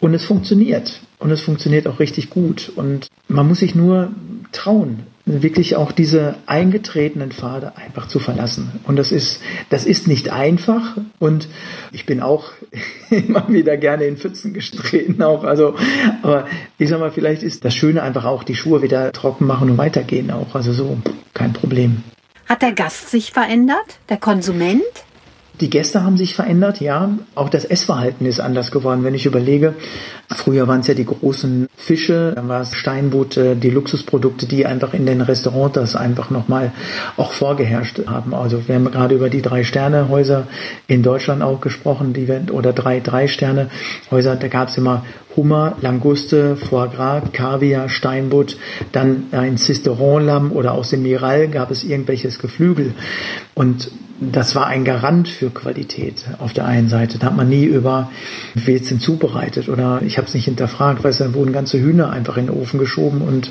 [0.00, 1.00] Und es funktioniert.
[1.18, 2.72] Und es funktioniert auch richtig gut.
[2.74, 4.10] Und man muss sich nur
[4.52, 8.80] trauen, wirklich auch diese eingetretenen Pfade einfach zu verlassen.
[8.84, 10.96] Und das ist, das ist nicht einfach.
[11.18, 11.48] Und
[11.92, 12.52] ich bin auch
[13.10, 15.44] immer wieder gerne in Pfützen gestreten auch.
[15.44, 15.74] Also,
[16.22, 16.46] aber
[16.78, 19.78] ich sag mal, vielleicht ist das Schöne einfach auch die Schuhe wieder trocken machen und
[19.78, 20.54] weitergehen auch.
[20.54, 20.98] Also so,
[21.34, 22.02] kein Problem.
[22.46, 23.98] Hat der Gast sich verändert?
[24.08, 24.82] Der Konsument?
[25.60, 27.10] Die Gäste haben sich verändert, ja.
[27.34, 29.04] Auch das Essverhalten ist anders geworden.
[29.04, 29.74] Wenn ich überlege,
[30.28, 34.94] früher waren es ja die großen Fische, dann war es Steinbutt, die Luxusprodukte, die einfach
[34.94, 36.72] in den Restaurants das einfach nochmal
[37.16, 38.34] auch vorgeherrscht haben.
[38.34, 40.46] Also wir haben gerade über die Drei-Sterne-Häuser
[40.86, 45.04] in Deutschland auch gesprochen, die oder drei Drei-Sterne-Häuser, da gab es immer
[45.36, 48.56] Hummer, Languste, Foie Gras, Kaviar, Steinbutt,
[48.92, 52.94] dann ein Cisteron-Lamm oder aus dem Miral gab es irgendwelches Geflügel.
[53.60, 57.18] Und das war ein Garant für Qualität auf der einen Seite.
[57.18, 58.10] Da hat man nie über,
[58.54, 61.78] wie wird es denn zubereitet oder ich habe es nicht hinterfragt, weil dann wurden ganze
[61.78, 63.50] Hühner einfach in den Ofen geschoben und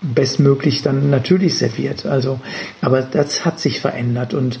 [0.00, 2.06] bestmöglich dann natürlich serviert.
[2.06, 2.38] Also,
[2.82, 4.60] aber das hat sich verändert und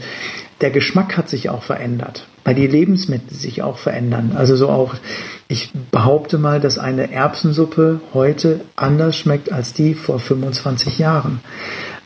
[0.62, 2.26] der Geschmack hat sich auch verändert.
[2.42, 4.32] weil die Lebensmittel sich auch verändern.
[4.34, 4.96] Also so auch,
[5.46, 11.38] ich behaupte mal, dass eine Erbsensuppe heute anders schmeckt als die vor 25 Jahren.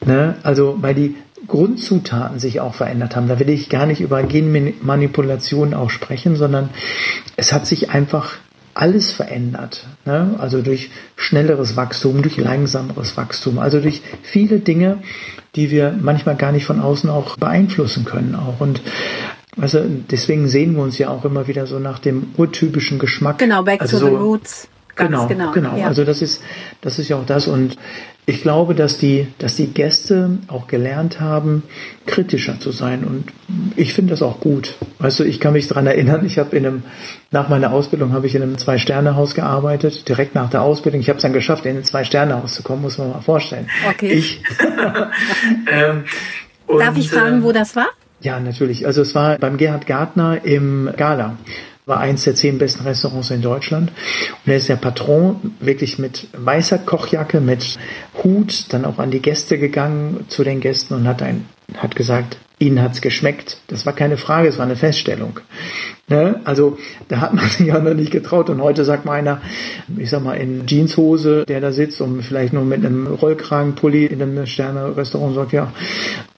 [0.04, 0.34] Ne?
[0.42, 1.14] Also weil die
[1.46, 3.28] Grundzutaten sich auch verändert haben.
[3.28, 6.70] Da will ich gar nicht über Genmanipulation auch sprechen, sondern
[7.36, 8.34] es hat sich einfach
[8.74, 9.86] alles verändert.
[10.04, 10.36] Ne?
[10.38, 14.98] Also durch schnelleres Wachstum, durch langsameres Wachstum, also durch viele Dinge,
[15.54, 18.60] die wir manchmal gar nicht von außen auch beeinflussen können auch.
[18.60, 18.80] Und
[19.60, 23.38] also deswegen sehen wir uns ja auch immer wieder so nach dem urtypischen Geschmack.
[23.38, 24.68] Genau, back also to so, the roots.
[24.94, 25.52] Ganz genau, genau.
[25.52, 25.76] genau.
[25.76, 25.86] Ja.
[25.86, 26.42] Also das ist,
[26.82, 27.46] das ist ja auch das.
[27.46, 27.78] Und
[28.24, 31.64] ich glaube, dass die, dass die Gäste auch gelernt haben,
[32.06, 33.02] kritischer zu sein.
[33.02, 33.24] Und
[33.74, 34.76] ich finde das auch gut.
[34.98, 36.82] Weißt du, ich kann mich daran erinnern, ich habe in einem,
[37.30, 41.00] nach meiner Ausbildung habe ich in einem Zwei-Sterne-Haus gearbeitet, direkt nach der Ausbildung.
[41.00, 43.68] Ich habe es dann geschafft, in ein Zwei-Sterne-Haus zu kommen, muss man mal vorstellen.
[43.88, 44.12] Okay.
[44.12, 44.42] Ich.
[45.72, 46.04] ähm,
[46.78, 47.88] Darf ich fragen, äh, wo das war?
[48.20, 48.86] Ja, natürlich.
[48.86, 51.36] Also es war beim Gerhard Gartner im Gala
[51.86, 53.90] war eins der zehn besten Restaurants in Deutschland.
[54.44, 57.78] Und er ist der Patron, wirklich mit weißer Kochjacke, mit
[58.22, 62.36] Hut, dann auch an die Gäste gegangen, zu den Gästen und hat ein, hat gesagt,
[62.62, 63.58] ihnen hat's geschmeckt.
[63.66, 65.40] Das war keine Frage, es war eine Feststellung.
[66.08, 66.40] Ne?
[66.44, 69.40] Also da hat man sich ja noch nicht getraut und heute sagt mal einer,
[69.96, 74.22] ich sag mal in Jeanshose, der da sitzt und vielleicht nur mit einem Rollkragenpulli in
[74.22, 75.72] einem Sterne-Restaurant sagt, ja,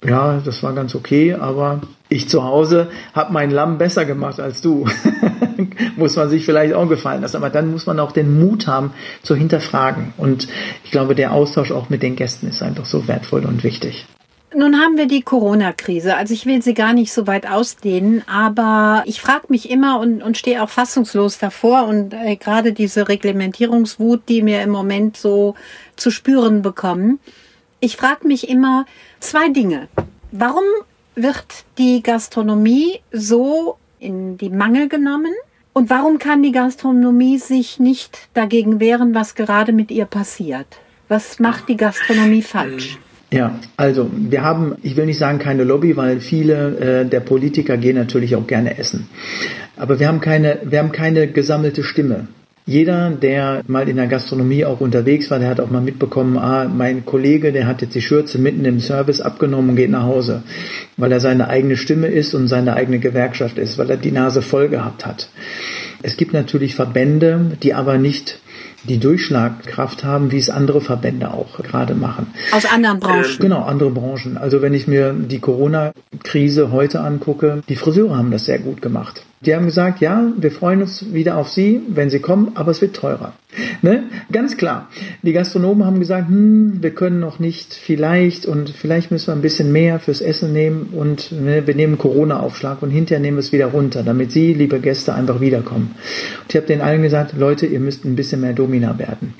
[0.04, 4.60] ja, das war ganz okay, aber ich zu Hause habe mein Lamm besser gemacht als
[4.60, 4.86] du.
[5.96, 7.36] muss man sich vielleicht auch gefallen lassen.
[7.36, 10.12] Aber dann muss man auch den Mut haben zu hinterfragen.
[10.16, 10.48] Und
[10.84, 14.06] ich glaube, der Austausch auch mit den Gästen ist einfach so wertvoll und wichtig.
[14.56, 16.16] Nun haben wir die Corona-Krise.
[16.16, 20.22] Also ich will sie gar nicht so weit ausdehnen, aber ich frage mich immer und,
[20.22, 25.56] und stehe auch fassungslos davor und äh, gerade diese Reglementierungswut, die wir im Moment so
[25.96, 27.18] zu spüren bekommen.
[27.80, 28.86] Ich frage mich immer
[29.18, 29.88] zwei Dinge.
[30.30, 30.64] Warum
[31.16, 31.46] wird
[31.78, 35.32] die Gastronomie so in die Mangel genommen?
[35.72, 40.66] Und warum kann die Gastronomie sich nicht dagegen wehren, was gerade mit ihr passiert?
[41.08, 42.98] Was macht die Gastronomie falsch?
[43.32, 47.76] Ja, also wir haben, ich will nicht sagen keine Lobby, weil viele äh, der Politiker
[47.76, 49.08] gehen natürlich auch gerne essen.
[49.76, 52.28] Aber wir haben keine, wir haben keine gesammelte Stimme.
[52.66, 56.64] Jeder, der mal in der Gastronomie auch unterwegs war, der hat auch mal mitbekommen, ah,
[56.64, 60.44] mein Kollege, der hat jetzt die Schürze mitten im Service abgenommen und geht nach Hause,
[60.96, 64.40] weil er seine eigene Stimme ist und seine eigene Gewerkschaft ist, weil er die Nase
[64.40, 65.28] voll gehabt hat.
[66.02, 68.40] Es gibt natürlich Verbände, die aber nicht
[68.88, 72.28] die Durchschlagkraft haben, wie es andere Verbände auch gerade machen.
[72.52, 73.38] Aus anderen Branchen.
[73.38, 74.36] Genau, andere Branchen.
[74.36, 79.24] Also wenn ich mir die Corona-Krise heute angucke, die Friseure haben das sehr gut gemacht.
[79.46, 82.80] Die haben gesagt, ja, wir freuen uns wieder auf Sie, wenn Sie kommen, aber es
[82.80, 83.34] wird teurer.
[83.82, 84.04] Ne?
[84.32, 84.88] Ganz klar.
[85.22, 89.42] Die Gastronomen haben gesagt, hm, wir können noch nicht, vielleicht und vielleicht müssen wir ein
[89.42, 93.52] bisschen mehr fürs Essen nehmen und ne, wir nehmen Corona-Aufschlag und hinterher nehmen wir es
[93.52, 95.94] wieder runter, damit Sie, liebe Gäste, einfach wiederkommen.
[96.42, 99.34] Und ich habe den allen gesagt, Leute, ihr müsst ein bisschen mehr Domina werden.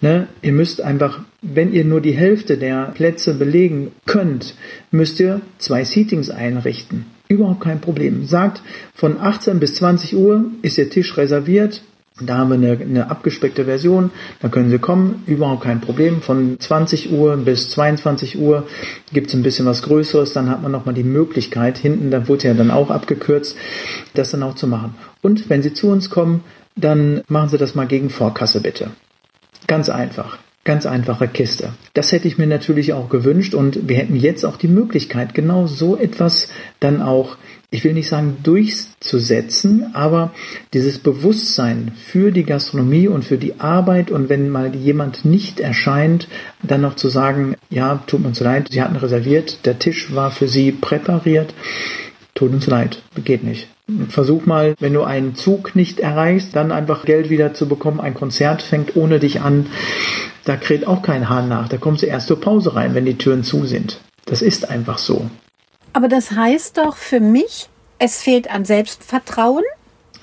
[0.00, 0.26] Ne?
[0.42, 4.54] Ihr müsst einfach, wenn ihr nur die Hälfte der Plätze belegen könnt,
[4.90, 7.06] müsst ihr zwei Seatings einrichten.
[7.30, 8.26] Überhaupt kein Problem.
[8.26, 8.60] Sagt,
[8.92, 11.80] von 18 bis 20 Uhr ist Ihr Tisch reserviert.
[12.20, 14.10] Da haben wir eine, eine abgespeckte Version.
[14.42, 15.22] Da können Sie kommen.
[15.28, 16.22] Überhaupt kein Problem.
[16.22, 18.66] Von 20 Uhr bis 22 Uhr
[19.12, 20.32] gibt es ein bisschen was Größeres.
[20.32, 23.56] Dann hat man nochmal die Möglichkeit, hinten, da wurde ja dann auch abgekürzt,
[24.14, 24.96] das dann auch zu machen.
[25.22, 26.42] Und wenn Sie zu uns kommen,
[26.74, 28.90] dann machen Sie das mal gegen Vorkasse bitte.
[29.68, 30.36] Ganz einfach.
[30.62, 31.72] Ganz einfache Kiste.
[31.94, 35.66] Das hätte ich mir natürlich auch gewünscht und wir hätten jetzt auch die Möglichkeit, genau
[35.66, 36.48] so etwas
[36.80, 37.38] dann auch,
[37.70, 40.34] ich will nicht sagen durchzusetzen, aber
[40.74, 46.28] dieses Bewusstsein für die Gastronomie und für die Arbeit und wenn mal jemand nicht erscheint,
[46.62, 50.46] dann noch zu sagen, ja, tut uns leid, Sie hatten reserviert, der Tisch war für
[50.46, 51.54] Sie präpariert,
[52.34, 53.68] tut uns leid, geht nicht.
[54.08, 57.98] Versuch mal, wenn du einen Zug nicht erreichst, dann einfach Geld wieder zu bekommen.
[57.98, 59.66] Ein Konzert fängt ohne dich an
[60.44, 61.68] da kräht auch kein Hahn nach.
[61.68, 64.00] Da kommst du erst zur Pause rein, wenn die Türen zu sind.
[64.26, 65.30] Das ist einfach so.
[65.92, 69.64] Aber das heißt doch für mich, es fehlt an Selbstvertrauen.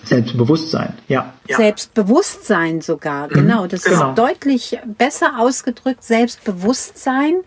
[0.04, 1.34] Selbstbewusstsein, ja.
[1.50, 3.34] Selbstbewusstsein sogar, mhm.
[3.34, 3.68] genau.
[3.68, 4.10] Das genau.
[4.10, 7.42] ist deutlich besser ausgedrückt, Selbstbewusstsein.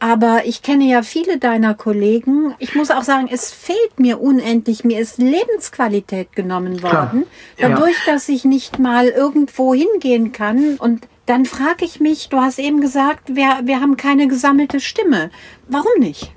[0.00, 2.54] Aber ich kenne ja viele deiner Kollegen.
[2.60, 4.84] Ich muss auch sagen, es fehlt mir unendlich.
[4.84, 7.26] Mir ist Lebensqualität genommen worden.
[7.56, 7.70] Klar.
[7.70, 8.12] Dadurch, ja.
[8.12, 12.80] dass ich nicht mal irgendwo hingehen kann und dann frage ich mich, du hast eben
[12.80, 15.30] gesagt, wir, wir haben keine gesammelte Stimme.
[15.68, 16.32] Warum nicht?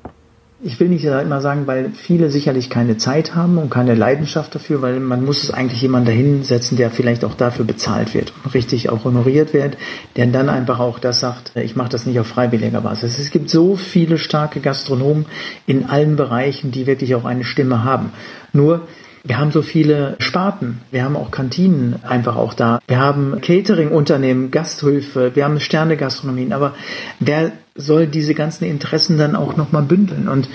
[0.64, 4.84] Ich will nicht immer sagen, weil viele sicherlich keine Zeit haben und keine Leidenschaft dafür,
[4.84, 8.90] weil man muss es eigentlich jemand dahinsetzen, der vielleicht auch dafür bezahlt wird und richtig
[8.90, 9.78] auch honoriert wird,
[10.18, 13.18] der dann einfach auch das sagt, ich mache das nicht auf freiwilliger Basis.
[13.18, 15.26] Es gibt so viele starke Gastronomen
[15.66, 18.12] in allen Bereichen, die wirklich auch eine Stimme haben.
[18.54, 18.88] Nur
[19.24, 20.82] Wir haben so viele Sparten.
[20.92, 22.80] Wir haben auch Kantinen einfach auch da.
[22.88, 26.54] Wir haben Catering-Unternehmen, Gasthöfe, wir haben Sterne-Gastronomien.
[26.54, 26.74] Aber
[27.20, 30.28] wer soll diese ganzen Interessen dann auch nochmal bündeln?
[30.28, 30.50] Und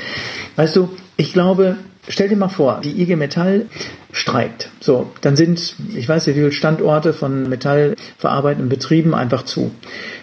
[0.57, 1.77] weißt du, ich glaube,
[2.09, 3.67] Stell dir mal vor, die IG Metall
[4.13, 4.71] streikt.
[4.81, 9.73] So, dann sind, ich weiß nicht, wie viele Standorte von metallverarbeitenden Betrieben einfach zu.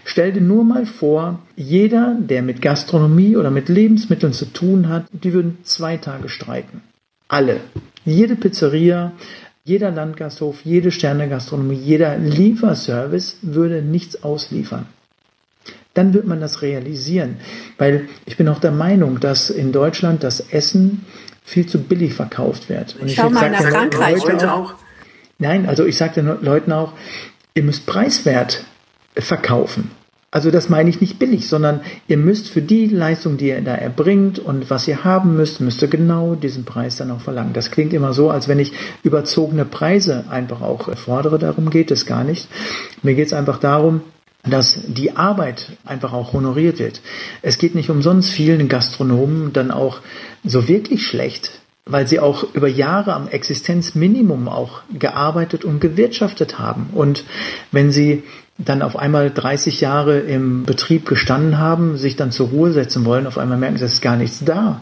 [0.06, 5.08] Stell dir nur mal vor, jeder, der mit Gastronomie oder mit Lebensmitteln zu tun hat,
[5.12, 6.82] die würden zwei Tage streiken.
[7.28, 7.60] Alle.
[8.06, 9.12] Jede Pizzeria,
[9.64, 14.86] jeder Landgasthof, jede Sternegastronomie, jeder Lieferservice würde nichts ausliefern
[15.94, 17.38] dann wird man das realisieren.
[17.78, 21.06] Weil ich bin auch der Meinung, dass in Deutschland das Essen
[21.44, 22.96] viel zu billig verkauft wird.
[23.00, 24.24] Und Schau ich mal nach Frankreich.
[24.24, 24.76] Leute auch,
[25.40, 26.94] nein, also ich sage den Leuten auch,
[27.54, 28.64] ihr müsst preiswert
[29.16, 29.92] verkaufen.
[30.34, 33.76] Also das meine ich nicht billig, sondern ihr müsst für die Leistung, die ihr da
[33.76, 37.54] erbringt und was ihr haben müsst, müsst ihr genau diesen Preis dann auch verlangen.
[37.54, 38.72] Das klingt immer so, als wenn ich
[39.04, 41.38] überzogene Preise einfach auch fordere.
[41.38, 42.48] Darum geht es gar nicht.
[43.04, 44.02] Mir geht es einfach darum,
[44.44, 47.02] dass die Arbeit einfach auch honoriert wird.
[47.44, 50.00] Es geht nicht umsonst vielen Gastronomen dann auch
[50.44, 56.90] so wirklich schlecht, weil sie auch über Jahre am Existenzminimum auch gearbeitet und gewirtschaftet haben.
[56.92, 57.24] Und
[57.72, 58.24] wenn sie
[58.58, 63.28] dann auf einmal 30 Jahre im Betrieb gestanden haben, sich dann zur Ruhe setzen wollen,
[63.28, 64.82] auf einmal merken sie, es ist gar nichts da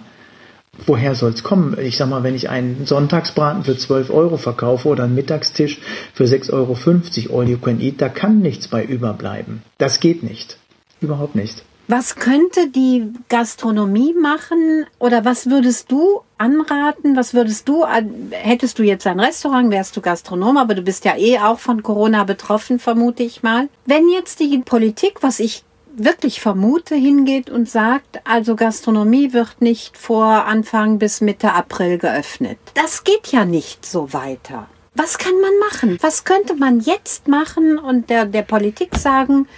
[0.86, 1.78] woher soll es kommen?
[1.80, 5.80] Ich sag mal, wenn ich einen Sonntagsbraten für 12 Euro verkaufe oder einen Mittagstisch
[6.14, 9.62] für 6,50 Euro all you can eat, da kann nichts bei überbleiben.
[9.78, 10.58] Das geht nicht.
[11.00, 11.64] Überhaupt nicht.
[11.94, 17.18] Was könnte die Gastronomie machen oder was würdest du anraten?
[17.18, 17.86] Was würdest du,
[18.32, 21.84] hättest du jetzt ein Restaurant, wärst du Gastronom, aber du bist ja eh auch von
[21.84, 23.68] Corona betroffen, vermute ich mal.
[23.86, 29.98] Wenn jetzt die Politik, was ich wirklich vermute, hingeht und sagt, also Gastronomie wird nicht
[29.98, 32.58] vor Anfang bis Mitte April geöffnet.
[32.74, 34.68] Das geht ja nicht so weiter.
[34.96, 35.98] Was kann man machen?
[36.00, 39.50] Was könnte man jetzt machen und der, der Politik sagen?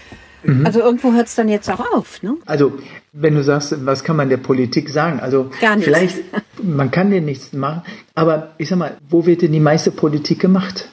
[0.43, 0.65] Mhm.
[0.65, 2.21] Also irgendwo hört es dann jetzt auch auf.
[2.23, 2.35] Ne?
[2.45, 2.73] Also
[3.11, 5.19] wenn du sagst, was kann man der Politik sagen?
[5.19, 5.85] Also Gar nichts.
[5.85, 6.17] vielleicht,
[6.61, 7.83] man kann dir nichts machen,
[8.15, 10.89] aber ich sag mal, wo wird denn die meiste Politik gemacht?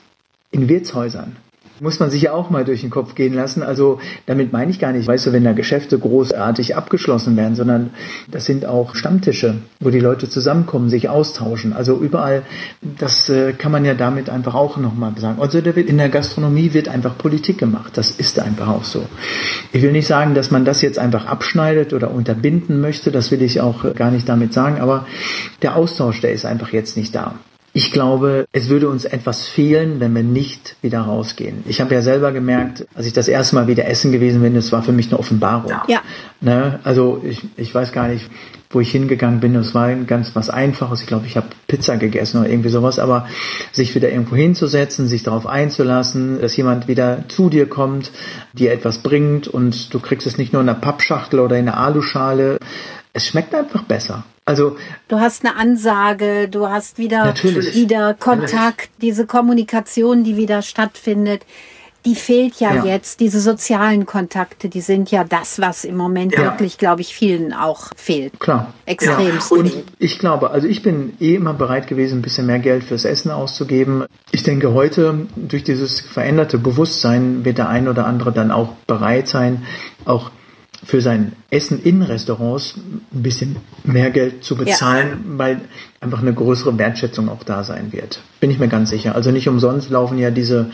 [0.52, 1.36] In Wirtshäusern
[1.80, 3.62] muss man sich ja auch mal durch den Kopf gehen lassen.
[3.62, 7.90] Also damit meine ich gar nicht, weißt du, wenn da Geschäfte großartig abgeschlossen werden, sondern
[8.30, 11.72] das sind auch Stammtische, wo die Leute zusammenkommen, sich austauschen.
[11.72, 12.42] Also überall,
[12.98, 15.40] das äh, kann man ja damit einfach auch nochmal sagen.
[15.40, 17.96] Also in der Gastronomie wird einfach Politik gemacht.
[17.96, 19.06] Das ist einfach auch so.
[19.72, 23.10] Ich will nicht sagen, dass man das jetzt einfach abschneidet oder unterbinden möchte.
[23.10, 24.80] Das will ich auch gar nicht damit sagen.
[24.80, 25.06] Aber
[25.62, 27.34] der Austausch, der ist einfach jetzt nicht da.
[27.72, 31.62] Ich glaube, es würde uns etwas fehlen, wenn wir nicht wieder rausgehen.
[31.66, 34.72] Ich habe ja selber gemerkt, als ich das erste Mal wieder essen gewesen bin, das
[34.72, 35.72] war für mich eine Offenbarung.
[35.86, 36.00] Ja.
[36.40, 36.80] Ne?
[36.82, 38.28] Also ich, ich weiß gar nicht,
[38.70, 39.54] wo ich hingegangen bin.
[39.56, 41.00] Es war ganz was Einfaches.
[41.00, 42.98] Ich glaube, ich habe Pizza gegessen oder irgendwie sowas.
[42.98, 43.26] Aber
[43.72, 48.12] sich wieder irgendwo hinzusetzen, sich darauf einzulassen, dass jemand wieder zu dir kommt,
[48.52, 51.78] dir etwas bringt und du kriegst es nicht nur in einer Pappschachtel oder in einer
[51.78, 52.58] Aluschale.
[53.12, 54.24] Es schmeckt einfach besser.
[54.44, 54.76] Also
[55.08, 57.74] du hast eine Ansage, du hast wieder natürlich.
[57.74, 61.42] wieder Kontakt, diese Kommunikation, die wieder stattfindet.
[62.06, 63.20] Die fehlt ja, ja, jetzt.
[63.20, 66.44] Diese sozialen Kontakte, die sind ja das, was im Moment ja.
[66.44, 68.40] wirklich, glaube ich, vielen auch fehlt.
[68.40, 68.72] Klar.
[68.86, 69.36] Extrem.
[69.36, 69.56] Ja.
[69.56, 73.04] Und ich glaube, also ich bin eh immer bereit gewesen, ein bisschen mehr Geld fürs
[73.04, 74.06] Essen auszugeben.
[74.32, 79.28] Ich denke, heute durch dieses veränderte Bewusstsein wird der ein oder andere dann auch bereit
[79.28, 79.66] sein,
[80.06, 80.30] auch
[80.84, 85.38] für sein Essen in Restaurants ein bisschen mehr Geld zu bezahlen, ja.
[85.38, 85.60] weil
[86.00, 88.20] einfach eine größere Wertschätzung auch da sein wird.
[88.40, 89.14] Bin ich mir ganz sicher.
[89.14, 90.70] Also nicht umsonst laufen ja diese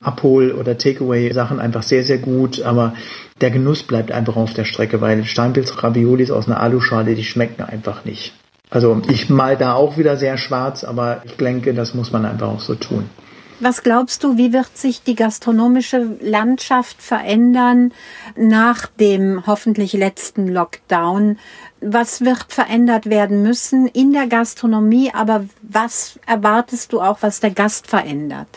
[0.00, 2.94] Abhol- oder Takeaway-Sachen einfach sehr, sehr gut, aber
[3.40, 8.04] der Genuss bleibt einfach auf der Strecke, weil Steinpilz-Raviolis aus einer Aluschale, die schmecken einfach
[8.04, 8.32] nicht.
[8.68, 12.48] Also ich mal da auch wieder sehr schwarz, aber ich denke, das muss man einfach
[12.48, 13.08] auch so tun.
[13.58, 17.92] Was glaubst du, wie wird sich die gastronomische Landschaft verändern
[18.36, 21.38] nach dem hoffentlich letzten Lockdown?
[21.80, 27.50] Was wird verändert werden müssen in der Gastronomie, aber was erwartest du auch, was der
[27.50, 28.48] Gast verändert?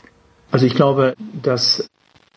[0.52, 1.88] Also ich glaube, dass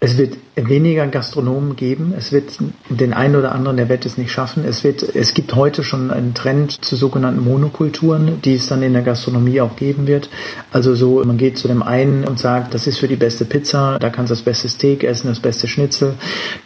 [0.05, 2.13] es wird weniger Gastronomen geben.
[2.19, 4.65] Es wird den einen oder anderen, der wird es nicht schaffen.
[4.65, 8.95] Es wird, es gibt heute schon einen Trend zu sogenannten Monokulturen, die es dann in
[8.95, 10.29] der Gastronomie auch geben wird.
[10.73, 14.01] Also so, man geht zu dem einen und sagt, das ist für die beste Pizza,
[14.01, 16.15] da kannst du das beste Steak essen, das beste Schnitzel.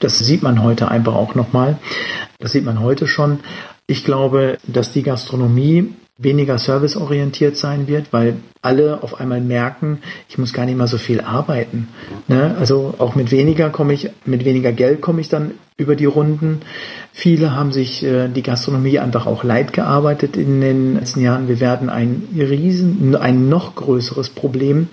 [0.00, 1.76] Das sieht man heute einfach auch nochmal.
[2.38, 3.40] Das sieht man heute schon.
[3.86, 10.38] Ich glaube, dass die Gastronomie weniger serviceorientiert sein wird, weil alle auf einmal merken, ich
[10.38, 11.88] muss gar nicht mal so viel arbeiten.
[12.26, 12.56] Ne?
[12.58, 16.62] Also auch mit weniger komme ich, mit weniger Geld komme ich dann über die Runden.
[17.12, 21.48] Viele haben sich äh, die Gastronomie einfach auch leid gearbeitet in den letzten Jahren.
[21.48, 24.88] Wir werden ein riesen, ein noch größeres Problem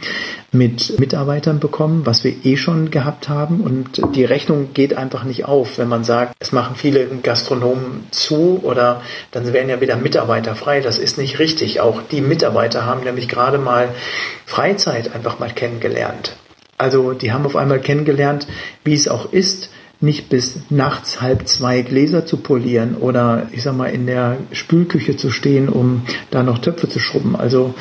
[0.52, 3.62] mit Mitarbeitern bekommen, was wir eh schon gehabt haben.
[3.62, 8.60] Und die Rechnung geht einfach nicht auf, wenn man sagt, es machen viele Gastronomen zu
[8.62, 9.02] oder
[9.32, 10.82] dann werden ja wieder Mitarbeiter frei.
[10.82, 11.80] Das ist nicht richtig.
[11.80, 13.90] Auch die Mitarbeiter haben nämlich gerade mal
[14.46, 16.36] Freizeit einfach mal kennengelernt.
[16.78, 18.48] Also die haben auf einmal kennengelernt,
[18.84, 19.70] wie es auch ist,
[20.04, 25.16] nicht bis nachts halb zwei Gläser zu polieren oder ich sag mal in der Spülküche
[25.16, 27.38] zu stehen, um da noch Töpfe zu schrubben.
[27.38, 27.74] Also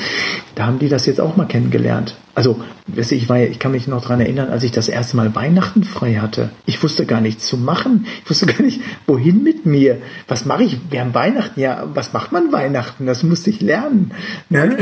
[0.55, 2.17] da haben die das jetzt auch mal kennengelernt.
[2.35, 2.63] Also
[2.95, 6.15] ich, war, ich kann mich noch dran erinnern, als ich das erste Mal Weihnachten frei
[6.15, 6.51] hatte.
[6.65, 8.07] Ich wusste gar nichts zu machen.
[8.25, 10.01] Ich wusste gar nicht, wohin mit mir.
[10.29, 10.79] Was mache ich?
[10.91, 11.61] Wir haben Weihnachten.
[11.61, 13.07] Ja, was macht man Weihnachten?
[13.07, 14.13] Das musste ich lernen.
[14.49, 14.79] Ne?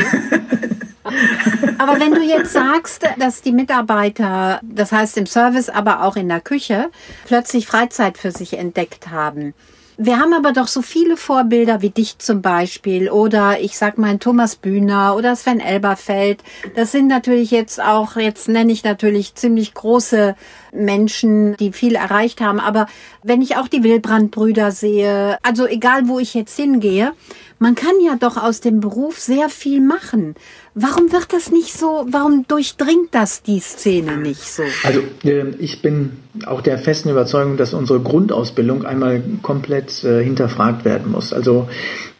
[1.78, 6.28] Aber wenn du jetzt sagst, dass die Mitarbeiter, das heißt im Service, aber auch in
[6.28, 6.90] der Küche,
[7.26, 9.54] plötzlich Freizeit für sich entdeckt haben,
[10.02, 14.16] wir haben aber doch so viele Vorbilder wie dich zum Beispiel oder ich sag mal
[14.16, 16.42] Thomas Bühner oder Sven Elberfeld.
[16.74, 20.36] Das sind natürlich jetzt auch, jetzt nenne ich natürlich ziemlich große
[20.72, 22.60] Menschen, die viel erreicht haben.
[22.60, 22.86] Aber
[23.22, 27.12] wenn ich auch die Wilbrand-Brüder sehe, also egal wo ich jetzt hingehe,
[27.58, 30.34] man kann ja doch aus dem Beruf sehr viel machen.
[30.74, 34.62] Warum wird das nicht so, warum durchdringt das die Szene nicht so?
[34.82, 36.12] Also äh, ich bin
[36.46, 41.34] auch der festen Überzeugung, dass unsere Grundausbildung einmal komplett äh, hinterfragt werden muss.
[41.34, 41.68] Also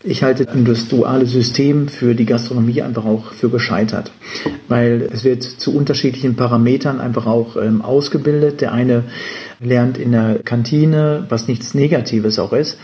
[0.03, 4.13] ich halte das duale System für die Gastronomie einfach auch für gescheitert,
[4.69, 8.63] weil es wird zu unterschiedlichen Parametern einfach auch ähm, ausgebildet.
[8.63, 9.05] Der eine
[9.61, 12.79] lernt in der Kantine, was nichts Negatives auch ist.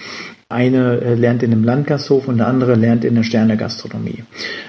[0.48, 4.24] Eine äh, lernt in einem Landgasthof und der andere lernt in der Sternegastronomie.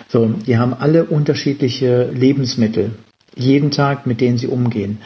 [0.07, 2.91] So, die haben alle unterschiedliche Lebensmittel,
[3.35, 4.99] jeden Tag, mit denen sie umgehen.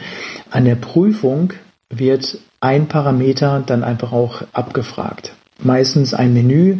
[0.50, 1.52] An der Prüfung
[1.90, 5.34] wird ein Parameter dann einfach auch abgefragt.
[5.62, 6.78] Meistens ein Menü,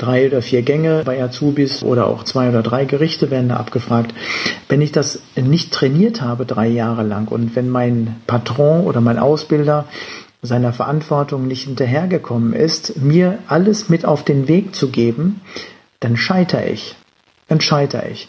[0.00, 4.14] drei oder vier Gänge bei Azubis oder auch zwei oder drei Gerichte werden da abgefragt.
[4.68, 9.18] Wenn ich das nicht trainiert habe drei Jahre lang und wenn mein Patron oder mein
[9.18, 9.86] Ausbilder
[10.42, 15.42] seiner Verantwortung nicht hinterhergekommen ist, mir alles mit auf den Weg zu geben,
[16.00, 16.96] dann scheitere ich.
[17.48, 18.28] Dann scheitere ich.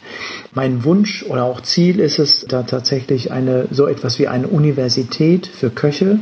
[0.54, 5.48] Mein Wunsch oder auch Ziel ist es, da tatsächlich eine, so etwas wie eine Universität
[5.48, 6.20] für Köche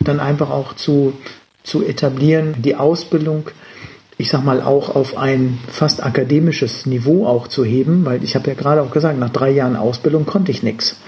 [0.00, 1.14] dann einfach auch zu,
[1.62, 3.50] zu etablieren, die Ausbildung
[4.18, 8.48] ich sag mal, auch auf ein fast akademisches Niveau auch zu heben, weil ich habe
[8.48, 10.98] ja gerade auch gesagt, nach drei Jahren Ausbildung konnte ich nichts.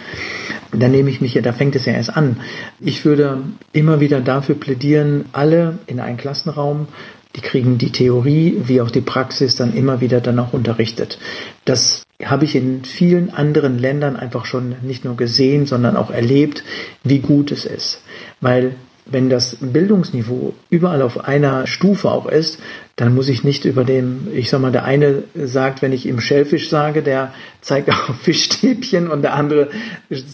[0.72, 2.40] Da nehme ich mich ja, da fängt es ja erst an.
[2.80, 3.42] Ich würde
[3.72, 6.88] immer wieder dafür plädieren, alle in einen Klassenraum,
[7.36, 11.18] die kriegen die Theorie wie auch die Praxis dann immer wieder dann auch unterrichtet.
[11.64, 16.64] Das habe ich in vielen anderen Ländern einfach schon nicht nur gesehen, sondern auch erlebt,
[17.04, 18.02] wie gut es ist.
[18.40, 18.74] Weil
[19.10, 22.58] wenn das Bildungsniveau überall auf einer Stufe auch ist,
[22.96, 26.20] dann muss ich nicht über dem, ich sag mal, der eine sagt, wenn ich ihm
[26.20, 29.68] Schellfisch sage, der zeigt auf Fischstäbchen und der andere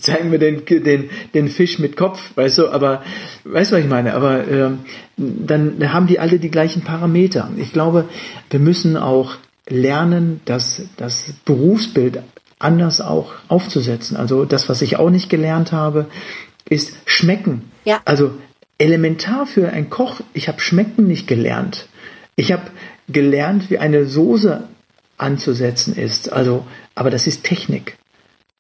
[0.00, 3.02] zeigt mir den, den, den Fisch mit Kopf, weißt du, aber,
[3.44, 4.14] weißt du, was ich meine?
[4.14, 4.70] Aber äh,
[5.16, 7.50] dann haben die alle die gleichen Parameter.
[7.56, 8.06] Ich glaube,
[8.50, 9.36] wir müssen auch
[9.68, 12.22] lernen, dass das Berufsbild
[12.58, 14.16] anders auch aufzusetzen.
[14.16, 16.06] Also das, was ich auch nicht gelernt habe,
[16.68, 17.70] ist schmecken.
[17.84, 18.00] Ja.
[18.04, 18.32] Also
[18.78, 20.20] elementar für einen Koch.
[20.32, 21.88] Ich habe Schmecken nicht gelernt.
[22.36, 22.64] Ich habe
[23.08, 24.64] gelernt, wie eine Soße
[25.18, 26.32] anzusetzen ist.
[26.32, 27.96] Also, aber das ist Technik.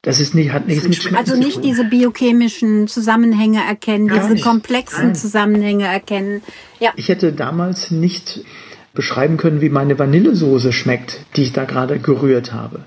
[0.02, 4.32] Das ist nicht, hat nichts mit Schmecken Also nicht diese biochemischen Zusammenhänge erkennen, Gar diese
[4.34, 4.44] nicht.
[4.44, 5.14] komplexen Nein.
[5.14, 6.42] Zusammenhänge erkennen.
[6.78, 6.92] Ja.
[6.96, 8.44] Ich hätte damals nicht
[8.92, 12.84] beschreiben können, wie meine Vanillesoße schmeckt, die ich da gerade gerührt habe.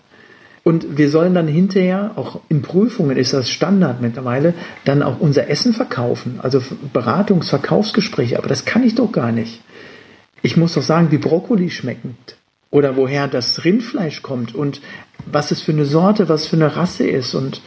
[0.67, 4.53] Und wir sollen dann hinterher, auch in Prüfungen ist das Standard mittlerweile,
[4.83, 6.41] dann auch unser Essen verkaufen.
[6.43, 6.61] Also
[6.93, 8.37] Beratungs-, Verkaufsgespräche.
[8.37, 9.61] Aber das kann ich doch gar nicht.
[10.41, 12.35] Ich muss doch sagen, wie Brokkoli schmeckt.
[12.69, 14.81] Oder woher das Rindfleisch kommt und
[15.25, 17.33] was es für eine Sorte, was für eine Rasse ist.
[17.33, 17.61] Und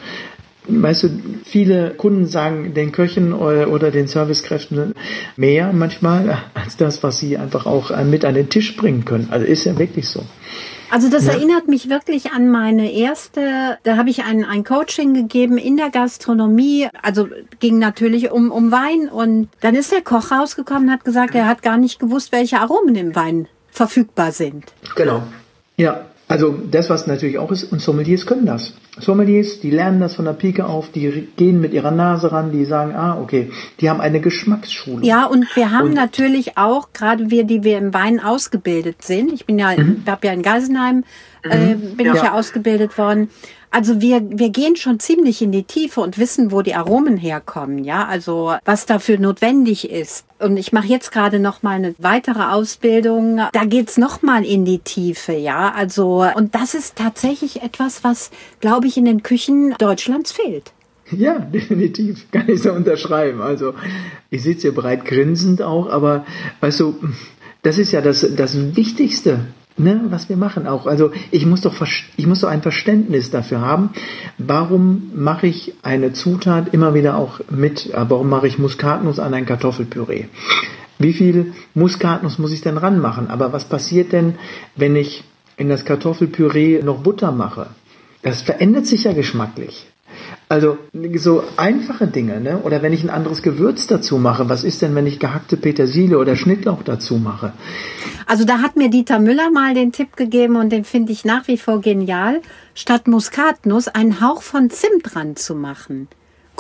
[0.69, 1.09] weißt du,
[1.45, 4.95] viele Kunden sagen den Köchen oder den Servicekräften
[5.39, 9.29] mehr manchmal als das, was sie einfach auch mit an den Tisch bringen können.
[9.31, 10.23] Also ist ja wirklich so.
[10.91, 11.33] Also das ja.
[11.33, 15.91] erinnert mich wirklich an meine erste, da habe ich ein, ein Coaching gegeben in der
[15.91, 17.29] Gastronomie, also
[17.61, 21.47] ging natürlich um, um Wein und dann ist der Koch rausgekommen und hat gesagt, er
[21.47, 24.73] hat gar nicht gewusst, welche Aromen im Wein verfügbar sind.
[24.97, 25.23] Genau.
[25.77, 28.73] Ja, Also das, was natürlich auch ist, und Sommeliers können das.
[29.01, 32.65] Sommeliers, die lernen das von der Pike auf, die gehen mit ihrer Nase ran, die
[32.67, 33.51] sagen, ah, okay,
[33.81, 35.05] die haben eine Geschmacksschule.
[35.05, 39.33] Ja, und wir haben und natürlich auch, gerade wir, die wir im Wein ausgebildet sind,
[39.33, 40.05] ich bin ja, mhm.
[40.07, 41.03] habe ja in Geisenheim,
[41.43, 41.97] äh, mhm.
[41.97, 42.15] bin ja.
[42.15, 43.29] ich ja ausgebildet worden,
[43.71, 47.85] also wir, wir gehen schon ziemlich in die Tiefe und wissen, wo die Aromen herkommen,
[47.85, 50.27] ja, also was dafür notwendig ist.
[50.39, 53.41] Und ich mache jetzt gerade noch mal eine weitere Ausbildung.
[53.53, 55.73] Da geht's noch mal in die Tiefe, ja.
[55.73, 60.73] Also und das ist tatsächlich etwas, was, glaube ich, in den Küchen Deutschlands fehlt.
[61.11, 62.31] Ja, definitiv.
[62.33, 63.41] Kann ich so unterschreiben.
[63.41, 63.75] Also
[64.31, 66.25] ich sitze hier breit grinsend auch, aber
[66.61, 66.95] weißt du,
[67.63, 69.47] das ist ja das, das Wichtigste
[69.81, 70.87] ne, was wir machen auch.
[70.87, 71.75] Also ich muss doch
[72.17, 73.91] ich muss doch ein Verständnis dafür haben,
[74.39, 79.35] warum mache ich eine Zutat immer wieder auch mit, äh, warum mache ich Muskatnuss an
[79.35, 80.27] ein Kartoffelpüree?
[80.99, 83.29] Wie viel Muskatnuss muss ich denn ranmachen?
[83.29, 84.35] Aber was passiert denn,
[84.77, 85.25] wenn ich
[85.57, 87.69] in das Kartoffelpüree noch Butter mache?
[88.23, 89.90] Das verändert sich ja geschmacklich.
[90.49, 90.79] Also
[91.17, 92.59] so einfache Dinge, ne?
[92.63, 96.19] Oder wenn ich ein anderes Gewürz dazu mache, was ist denn, wenn ich gehackte Petersilie
[96.19, 97.53] oder Schnittlauch dazu mache?
[98.27, 101.49] Also da hat mir Dieter Müller mal den Tipp gegeben und den finde ich nach
[101.49, 102.41] wie vor genial,
[102.75, 106.09] statt Muskatnuss einen Hauch von Zimt dran zu machen.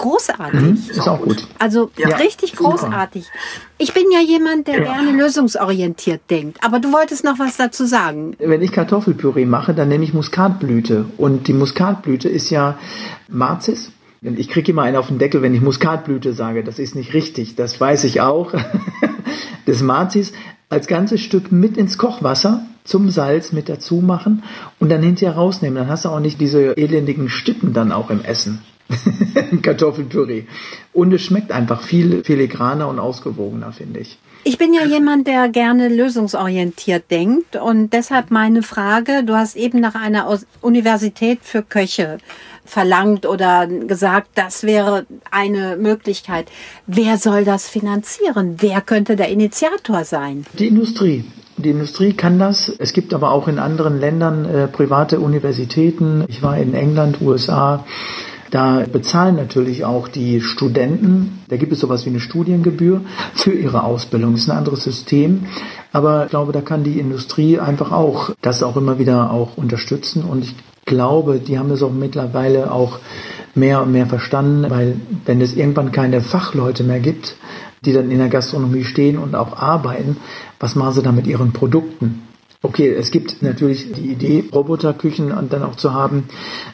[0.01, 0.61] Großartig.
[0.61, 1.47] Mhm, ist auch gut.
[1.59, 2.71] Also ja, richtig super.
[2.71, 3.27] großartig.
[3.77, 4.95] Ich bin ja jemand, der ja.
[4.95, 6.59] gerne lösungsorientiert denkt.
[6.65, 8.35] Aber du wolltest noch was dazu sagen.
[8.39, 11.05] Wenn ich Kartoffelpüree mache, dann nehme ich Muskatblüte.
[11.19, 12.79] Und die Muskatblüte ist ja
[13.29, 13.93] Marzis.
[14.23, 16.65] Ich kriege immer einen auf den Deckel, wenn ich Muskatblüte sage.
[16.65, 17.57] Das ist nicht richtig.
[17.57, 18.55] Das weiß ich auch.
[19.67, 20.33] Das Marzis
[20.69, 24.43] als ganzes Stück mit ins Kochwasser zum Salz mit dazu machen
[24.81, 25.77] und dann hinterher rausnehmen.
[25.77, 28.63] Dann hast du auch nicht diese elendigen Stippen dann auch im Essen.
[29.63, 30.45] Kartoffelpüree.
[30.93, 34.19] Und es schmeckt einfach viel filigraner und ausgewogener, finde ich.
[34.43, 39.81] Ich bin ja jemand, der gerne lösungsorientiert denkt und deshalb meine Frage, du hast eben
[39.81, 42.19] nach einer Universität für Köche
[42.65, 46.47] verlangt oder gesagt, das wäre eine Möglichkeit.
[46.87, 48.57] Wer soll das finanzieren?
[48.61, 50.47] Wer könnte der Initiator sein?
[50.59, 51.25] Die Industrie.
[51.59, 52.73] Die Industrie kann das.
[52.79, 56.25] Es gibt aber auch in anderen Ländern äh, private Universitäten.
[56.29, 57.85] Ich war in England, USA,
[58.51, 63.03] da bezahlen natürlich auch die Studenten, da gibt es sowas wie eine Studiengebühr
[63.35, 64.33] für ihre Ausbildung.
[64.33, 65.47] Das ist ein anderes System.
[65.93, 70.25] Aber ich glaube, da kann die Industrie einfach auch das auch immer wieder auch unterstützen.
[70.25, 72.99] Und ich glaube, die haben das auch mittlerweile auch
[73.55, 74.97] mehr und mehr verstanden, weil
[75.27, 77.37] wenn es irgendwann keine Fachleute mehr gibt,
[77.85, 80.17] die dann in der Gastronomie stehen und auch arbeiten,
[80.59, 82.23] was machen sie dann mit ihren Produkten?
[82.63, 86.25] Okay, es gibt natürlich die Idee, Roboterküchen dann auch zu haben.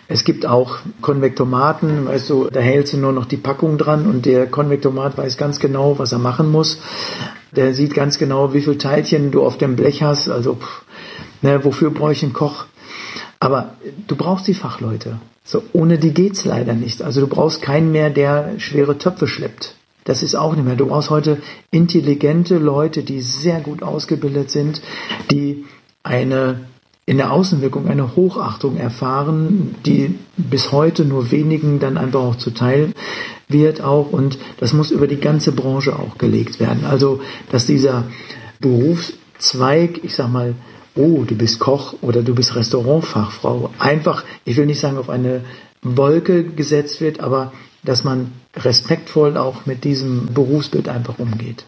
[0.09, 4.27] Es gibt auch Konvektomaten, weißt du, da hältst du nur noch die Packung dran und
[4.27, 6.79] der Konvektomat weiß ganz genau, was er machen muss.
[7.55, 10.29] Der sieht ganz genau, wie viel Teilchen du auf dem Blech hast.
[10.29, 10.83] Also, pff,
[11.43, 12.65] ne, wofür brauche ich einen Koch?
[13.39, 13.75] Aber
[14.09, 15.21] du brauchst die Fachleute.
[15.45, 17.03] So, ohne die geht's leider nicht.
[17.03, 19.77] Also du brauchst keinen mehr, der schwere Töpfe schleppt.
[20.03, 20.77] Das ist auch nicht mehr.
[20.77, 21.39] Du brauchst heute
[21.71, 24.81] intelligente Leute, die sehr gut ausgebildet sind,
[25.31, 25.65] die
[26.07, 26.61] eine
[27.09, 32.93] in der Außenwirkung eine Hochachtung erfahren, die bis heute nur wenigen dann einfach auch zuteil
[33.49, 36.85] wird auch und das muss über die ganze Branche auch gelegt werden.
[36.85, 37.21] Also,
[37.53, 38.05] dass dieser
[38.59, 40.55] Berufszweig, ich sag mal,
[40.97, 45.45] oh, du bist Koch oder du bist Restaurantfachfrau, einfach, ich will nicht sagen auf eine
[45.83, 47.53] Wolke gesetzt wird, aber
[47.85, 51.67] dass man respektvoll auch mit diesem Berufsbild einfach umgeht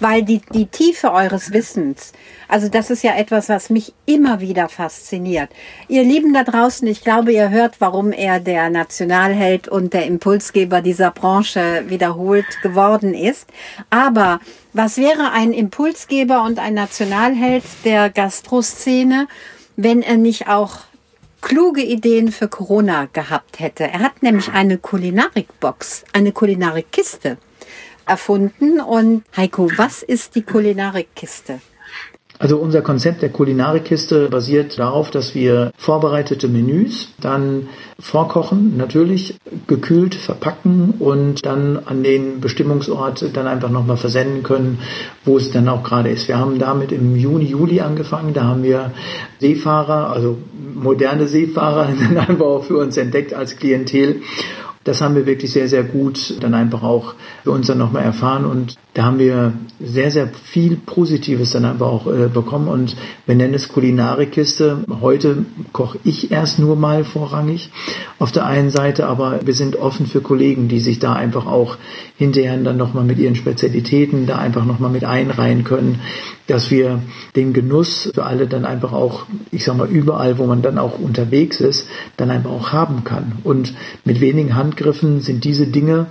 [0.00, 2.12] weil die, die Tiefe eures Wissens,
[2.48, 5.50] also das ist ja etwas, was mich immer wieder fasziniert.
[5.88, 10.80] Ihr Lieben da draußen, ich glaube, ihr hört, warum er der Nationalheld und der Impulsgeber
[10.80, 13.46] dieser Branche wiederholt geworden ist.
[13.90, 14.40] Aber
[14.72, 19.28] was wäre ein Impulsgeber und ein Nationalheld der Gastroszene,
[19.76, 20.80] wenn er nicht auch
[21.40, 23.84] kluge Ideen für Corona gehabt hätte.
[23.84, 27.38] Er hat nämlich eine Kulinarikbox, eine Kulinarikkiste
[28.10, 28.80] erfunden.
[28.80, 31.60] Und Heiko, was ist die Kulinarikkiste?
[32.40, 39.34] Also unser Konzept der Kulinarikkiste basiert darauf, dass wir vorbereitete Menüs dann vorkochen, natürlich
[39.66, 44.78] gekühlt verpacken und dann an den Bestimmungsort dann einfach nochmal versenden können,
[45.26, 46.28] wo es dann auch gerade ist.
[46.28, 48.32] Wir haben damit im Juni, Juli angefangen.
[48.32, 48.92] Da haben wir
[49.38, 50.38] Seefahrer, also
[50.74, 54.22] moderne Seefahrer, dann einfach auch für uns entdeckt als Klientel
[54.90, 57.14] das haben wir wirklich sehr, sehr gut dann einfach auch
[57.44, 61.86] für uns dann nochmal erfahren und da haben wir sehr, sehr viel Positives dann aber
[61.86, 64.84] auch äh, bekommen und wir nennen es Kulinarikkiste.
[65.00, 67.70] Heute koche ich erst nur mal vorrangig
[68.18, 71.76] auf der einen Seite, aber wir sind offen für Kollegen, die sich da einfach auch
[72.16, 76.00] hinterher dann nochmal mit ihren Spezialitäten da einfach nochmal mit einreihen können,
[76.48, 77.00] dass wir
[77.36, 80.98] den Genuss für alle dann einfach auch, ich sag mal, überall, wo man dann auch
[80.98, 81.86] unterwegs ist,
[82.16, 83.38] dann einfach auch haben kann.
[83.44, 83.72] Und
[84.04, 86.08] mit wenigen Handgriffen sind diese Dinge,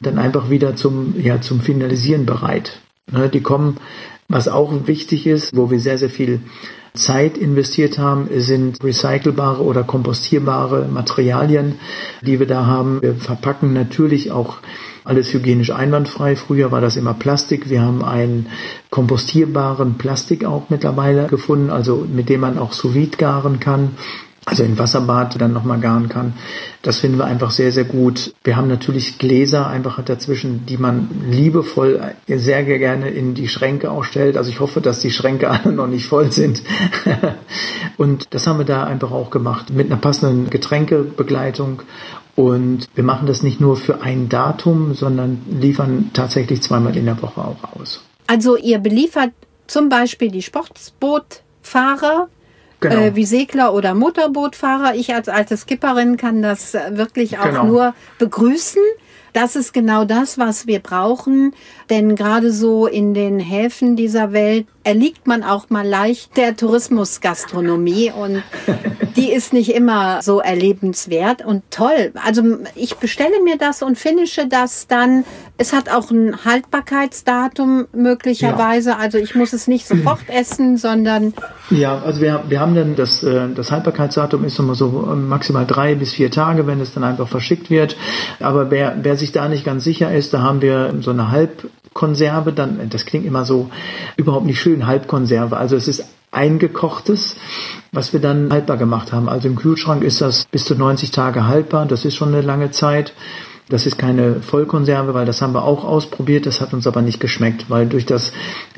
[0.00, 2.80] dann einfach wieder zum, ja, zum Finalisieren bereit.
[3.10, 3.76] Ne, die kommen,
[4.28, 6.40] was auch wichtig ist, wo wir sehr, sehr viel
[6.94, 11.76] Zeit investiert haben, sind recycelbare oder kompostierbare Materialien,
[12.22, 13.00] die wir da haben.
[13.00, 14.58] Wir verpacken natürlich auch
[15.04, 16.36] alles hygienisch einwandfrei.
[16.36, 17.70] Früher war das immer Plastik.
[17.70, 18.46] Wir haben einen
[18.90, 23.92] kompostierbaren Plastik auch mittlerweile gefunden, also mit dem man auch sous garen kann
[24.46, 26.34] also in Wasserbad dann nochmal garen kann.
[26.82, 28.34] Das finden wir einfach sehr, sehr gut.
[28.42, 34.04] Wir haben natürlich Gläser einfach dazwischen, die man liebevoll sehr gerne in die Schränke auch
[34.04, 34.36] stellt.
[34.36, 36.62] Also ich hoffe, dass die Schränke alle noch nicht voll sind.
[37.96, 41.82] Und das haben wir da einfach auch gemacht mit einer passenden Getränkebegleitung.
[42.34, 47.20] Und wir machen das nicht nur für ein Datum, sondern liefern tatsächlich zweimal in der
[47.20, 48.00] Woche auch aus.
[48.26, 49.32] Also ihr beliefert
[49.66, 52.28] zum Beispiel die Sportbootfahrer
[52.80, 52.96] Genau.
[52.96, 54.94] Äh, wie Segler oder Motorbootfahrer.
[54.94, 57.64] Ich als alte Skipperin kann das wirklich auch genau.
[57.64, 58.82] nur begrüßen.
[59.32, 61.54] Das ist genau das, was wir brauchen,
[61.88, 68.10] denn gerade so in den Häfen dieser Welt erliegt man auch mal leicht der Tourismusgastronomie
[68.10, 68.42] und
[69.16, 72.12] die ist nicht immer so erlebenswert und toll.
[72.24, 72.42] Also
[72.74, 75.24] ich bestelle mir das und finische das dann.
[75.60, 78.90] Es hat auch ein Haltbarkeitsdatum möglicherweise.
[78.90, 78.96] Ja.
[78.96, 81.34] Also ich muss es nicht sofort essen, sondern
[81.68, 85.96] ja, also wir, wir haben dann das, äh, das Haltbarkeitsdatum ist immer so maximal drei
[85.96, 87.98] bis vier Tage, wenn es dann einfach verschickt wird.
[88.40, 92.54] Aber wer, wer sich da nicht ganz sicher ist, da haben wir so eine Halbkonserve,
[92.54, 93.68] dann, das klingt immer so
[94.16, 95.58] überhaupt nicht schön, Halbkonserve.
[95.58, 97.36] Also es ist eingekochtes,
[97.92, 99.28] was wir dann haltbar gemacht haben.
[99.28, 101.84] Also im Kühlschrank ist das bis zu 90 Tage haltbar.
[101.84, 103.12] Das ist schon eine lange Zeit.
[103.70, 106.44] Das ist keine Vollkonserve, weil das haben wir auch ausprobiert.
[106.44, 108.32] Das hat uns aber nicht geschmeckt, weil durch das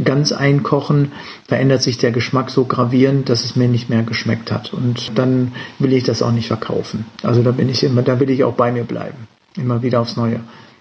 [0.04, 1.12] ganz Einkochen
[1.48, 4.72] verändert sich der Geschmack so gravierend, dass es mir nicht mehr geschmeckt hat.
[4.72, 7.06] Und dann will ich das auch nicht verkaufen.
[7.22, 9.26] Also da bin ich immer, da will ich auch bei mir bleiben.
[9.56, 10.40] Immer wieder aufs Neue.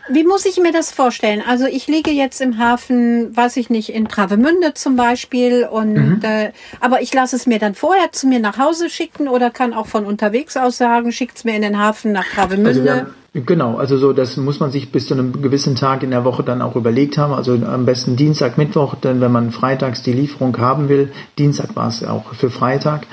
[0.09, 1.41] Wie muss ich mir das vorstellen?
[1.47, 6.19] Also ich liege jetzt im Hafen, weiß ich nicht, in Travemünde zum Beispiel, und mhm.
[6.23, 9.73] äh, aber ich lasse es mir dann vorher zu mir nach Hause schicken oder kann
[9.73, 12.91] auch von unterwegs aus sagen, schickt es mir in den Hafen nach Travemünde.
[12.91, 16.25] Also Genau, also so, das muss man sich bis zu einem gewissen Tag in der
[16.25, 17.31] Woche dann auch überlegt haben.
[17.33, 21.87] Also am besten Dienstag, Mittwoch, denn wenn man freitags die Lieferung haben will, Dienstag war
[21.87, 23.07] es auch für Freitag,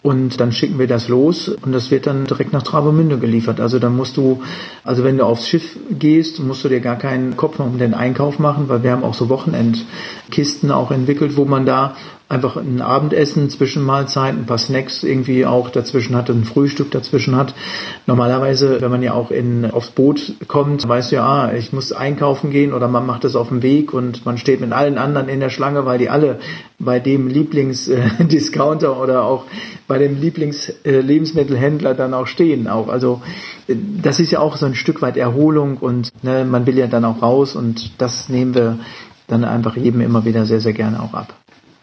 [0.00, 3.58] und dann schicken wir das los und das wird dann direkt nach Travemünde geliefert.
[3.60, 4.42] Also dann musst du,
[4.84, 8.38] also wenn du aufs Schiff gehst, musst du dir gar keinen Kopf um den Einkauf
[8.38, 11.96] machen, weil wir haben auch so Wochenendkisten auch entwickelt, wo man da
[12.28, 17.54] einfach ein Abendessen, Zwischenmahlzeiten, ein paar Snacks irgendwie auch dazwischen hat, ein Frühstück dazwischen hat.
[18.06, 21.92] Normalerweise, wenn man ja auch in, aufs Boot kommt, weißt du ja, ah, ich muss
[21.92, 25.28] einkaufen gehen oder man macht es auf dem Weg und man steht mit allen anderen
[25.28, 26.38] in der Schlange, weil die alle
[26.78, 29.44] bei dem Lieblingsdiscounter oder auch
[29.86, 32.68] bei dem Lieblingslebensmittelhändler dann auch stehen.
[32.68, 33.22] Auch also
[33.66, 37.06] das ist ja auch so ein Stück weit Erholung und ne, man will ja dann
[37.06, 38.78] auch raus und das nehmen wir
[39.28, 41.34] dann einfach jedem immer wieder sehr sehr gerne auch ab.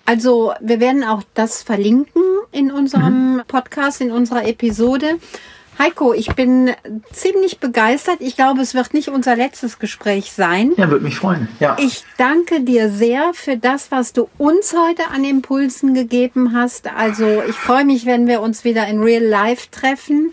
[0.05, 3.41] Also wir werden auch das verlinken in unserem mhm.
[3.47, 5.17] Podcast, in unserer Episode.
[5.77, 6.71] Heiko, ich bin
[7.11, 8.17] ziemlich begeistert.
[8.19, 10.71] Ich glaube, es wird nicht unser letztes Gespräch sein.
[10.77, 11.49] Ja, würde mich freuen.
[11.59, 11.75] Ja.
[11.79, 16.87] Ich danke dir sehr für das, was du uns heute an Impulsen gegeben hast.
[16.93, 20.31] Also ich freue mich, wenn wir uns wieder in Real Life treffen.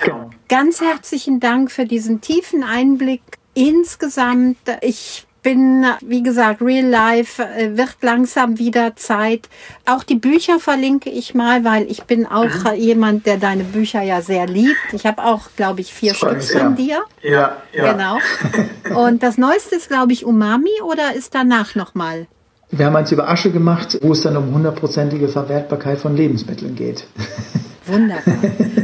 [0.00, 0.30] Genau.
[0.48, 3.22] Ganz herzlichen Dank für diesen tiefen Einblick
[3.54, 4.58] insgesamt.
[4.82, 9.48] Ich bin, wie gesagt, Real Life äh, wird langsam wieder Zeit.
[9.86, 12.74] Auch die Bücher verlinke ich mal, weil ich bin auch mhm.
[12.76, 14.76] jemand, der deine Bücher ja sehr liebt.
[14.92, 17.02] Ich habe auch, glaube ich, vier Stück von dir.
[17.22, 17.92] Ja, ja.
[17.92, 18.18] Genau.
[19.06, 22.26] Und das Neueste ist, glaube ich, Umami oder ist danach nochmal?
[22.70, 27.06] Wir haben eins über Asche gemacht, wo es dann um hundertprozentige Verwertbarkeit von Lebensmitteln geht.
[27.86, 28.34] Wunderbar.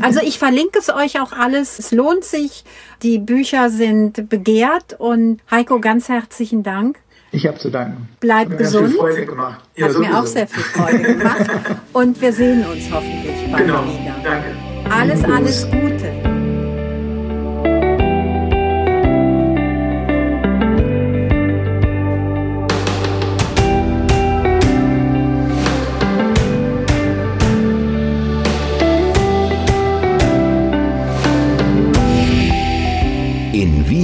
[0.03, 1.78] Also ich verlinke es euch auch alles.
[1.78, 2.64] Es lohnt sich.
[3.03, 6.99] Die Bücher sind begehrt und Heiko, ganz herzlichen Dank.
[7.30, 8.09] Ich habe zu danken.
[8.20, 8.92] Bleibt Hat gesund.
[8.92, 9.61] Mir Freude gemacht.
[9.76, 10.12] Ja, Hat sowieso.
[10.12, 11.51] mir auch sehr viel Freude gemacht.
[11.92, 13.84] Und wir sehen uns hoffentlich bald genau.
[13.84, 14.16] wieder.
[14.24, 14.55] Danke.
[14.90, 16.28] Alles, alles Gute.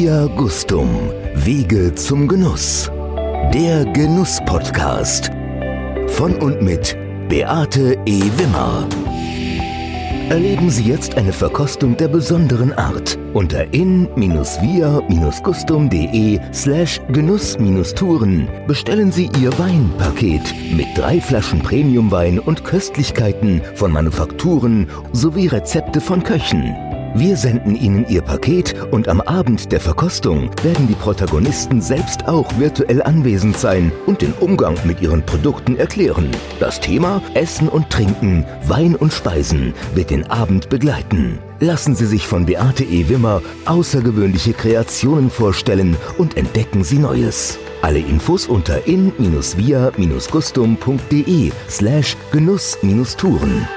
[0.04, 0.90] Via Gustum,
[1.34, 2.90] Wege zum Genuss.
[3.54, 5.30] Der Genuss-Podcast.
[6.08, 6.94] Von und mit
[7.30, 8.20] Beate E.
[8.36, 8.86] Wimmer.
[10.28, 19.58] Erleben Sie jetzt eine Verkostung der besonderen Art unter in-via-gustum.de slash genuss-touren bestellen Sie Ihr
[19.58, 26.93] Weinpaket mit drei Flaschen Premiumwein und Köstlichkeiten von Manufakturen sowie Rezepte von Köchen.
[27.16, 32.58] Wir senden Ihnen Ihr Paket und am Abend der Verkostung werden die Protagonisten selbst auch
[32.58, 36.28] virtuell anwesend sein und den Umgang mit ihren Produkten erklären.
[36.58, 41.38] Das Thema Essen und Trinken, Wein und Speisen wird den Abend begleiten.
[41.60, 43.08] Lassen Sie sich von Beate E.
[43.08, 47.60] Wimmer außergewöhnliche Kreationen vorstellen und entdecken Sie Neues.
[47.80, 53.68] Alle Infos unter in-via-gustum.de slash Genuss-Touren.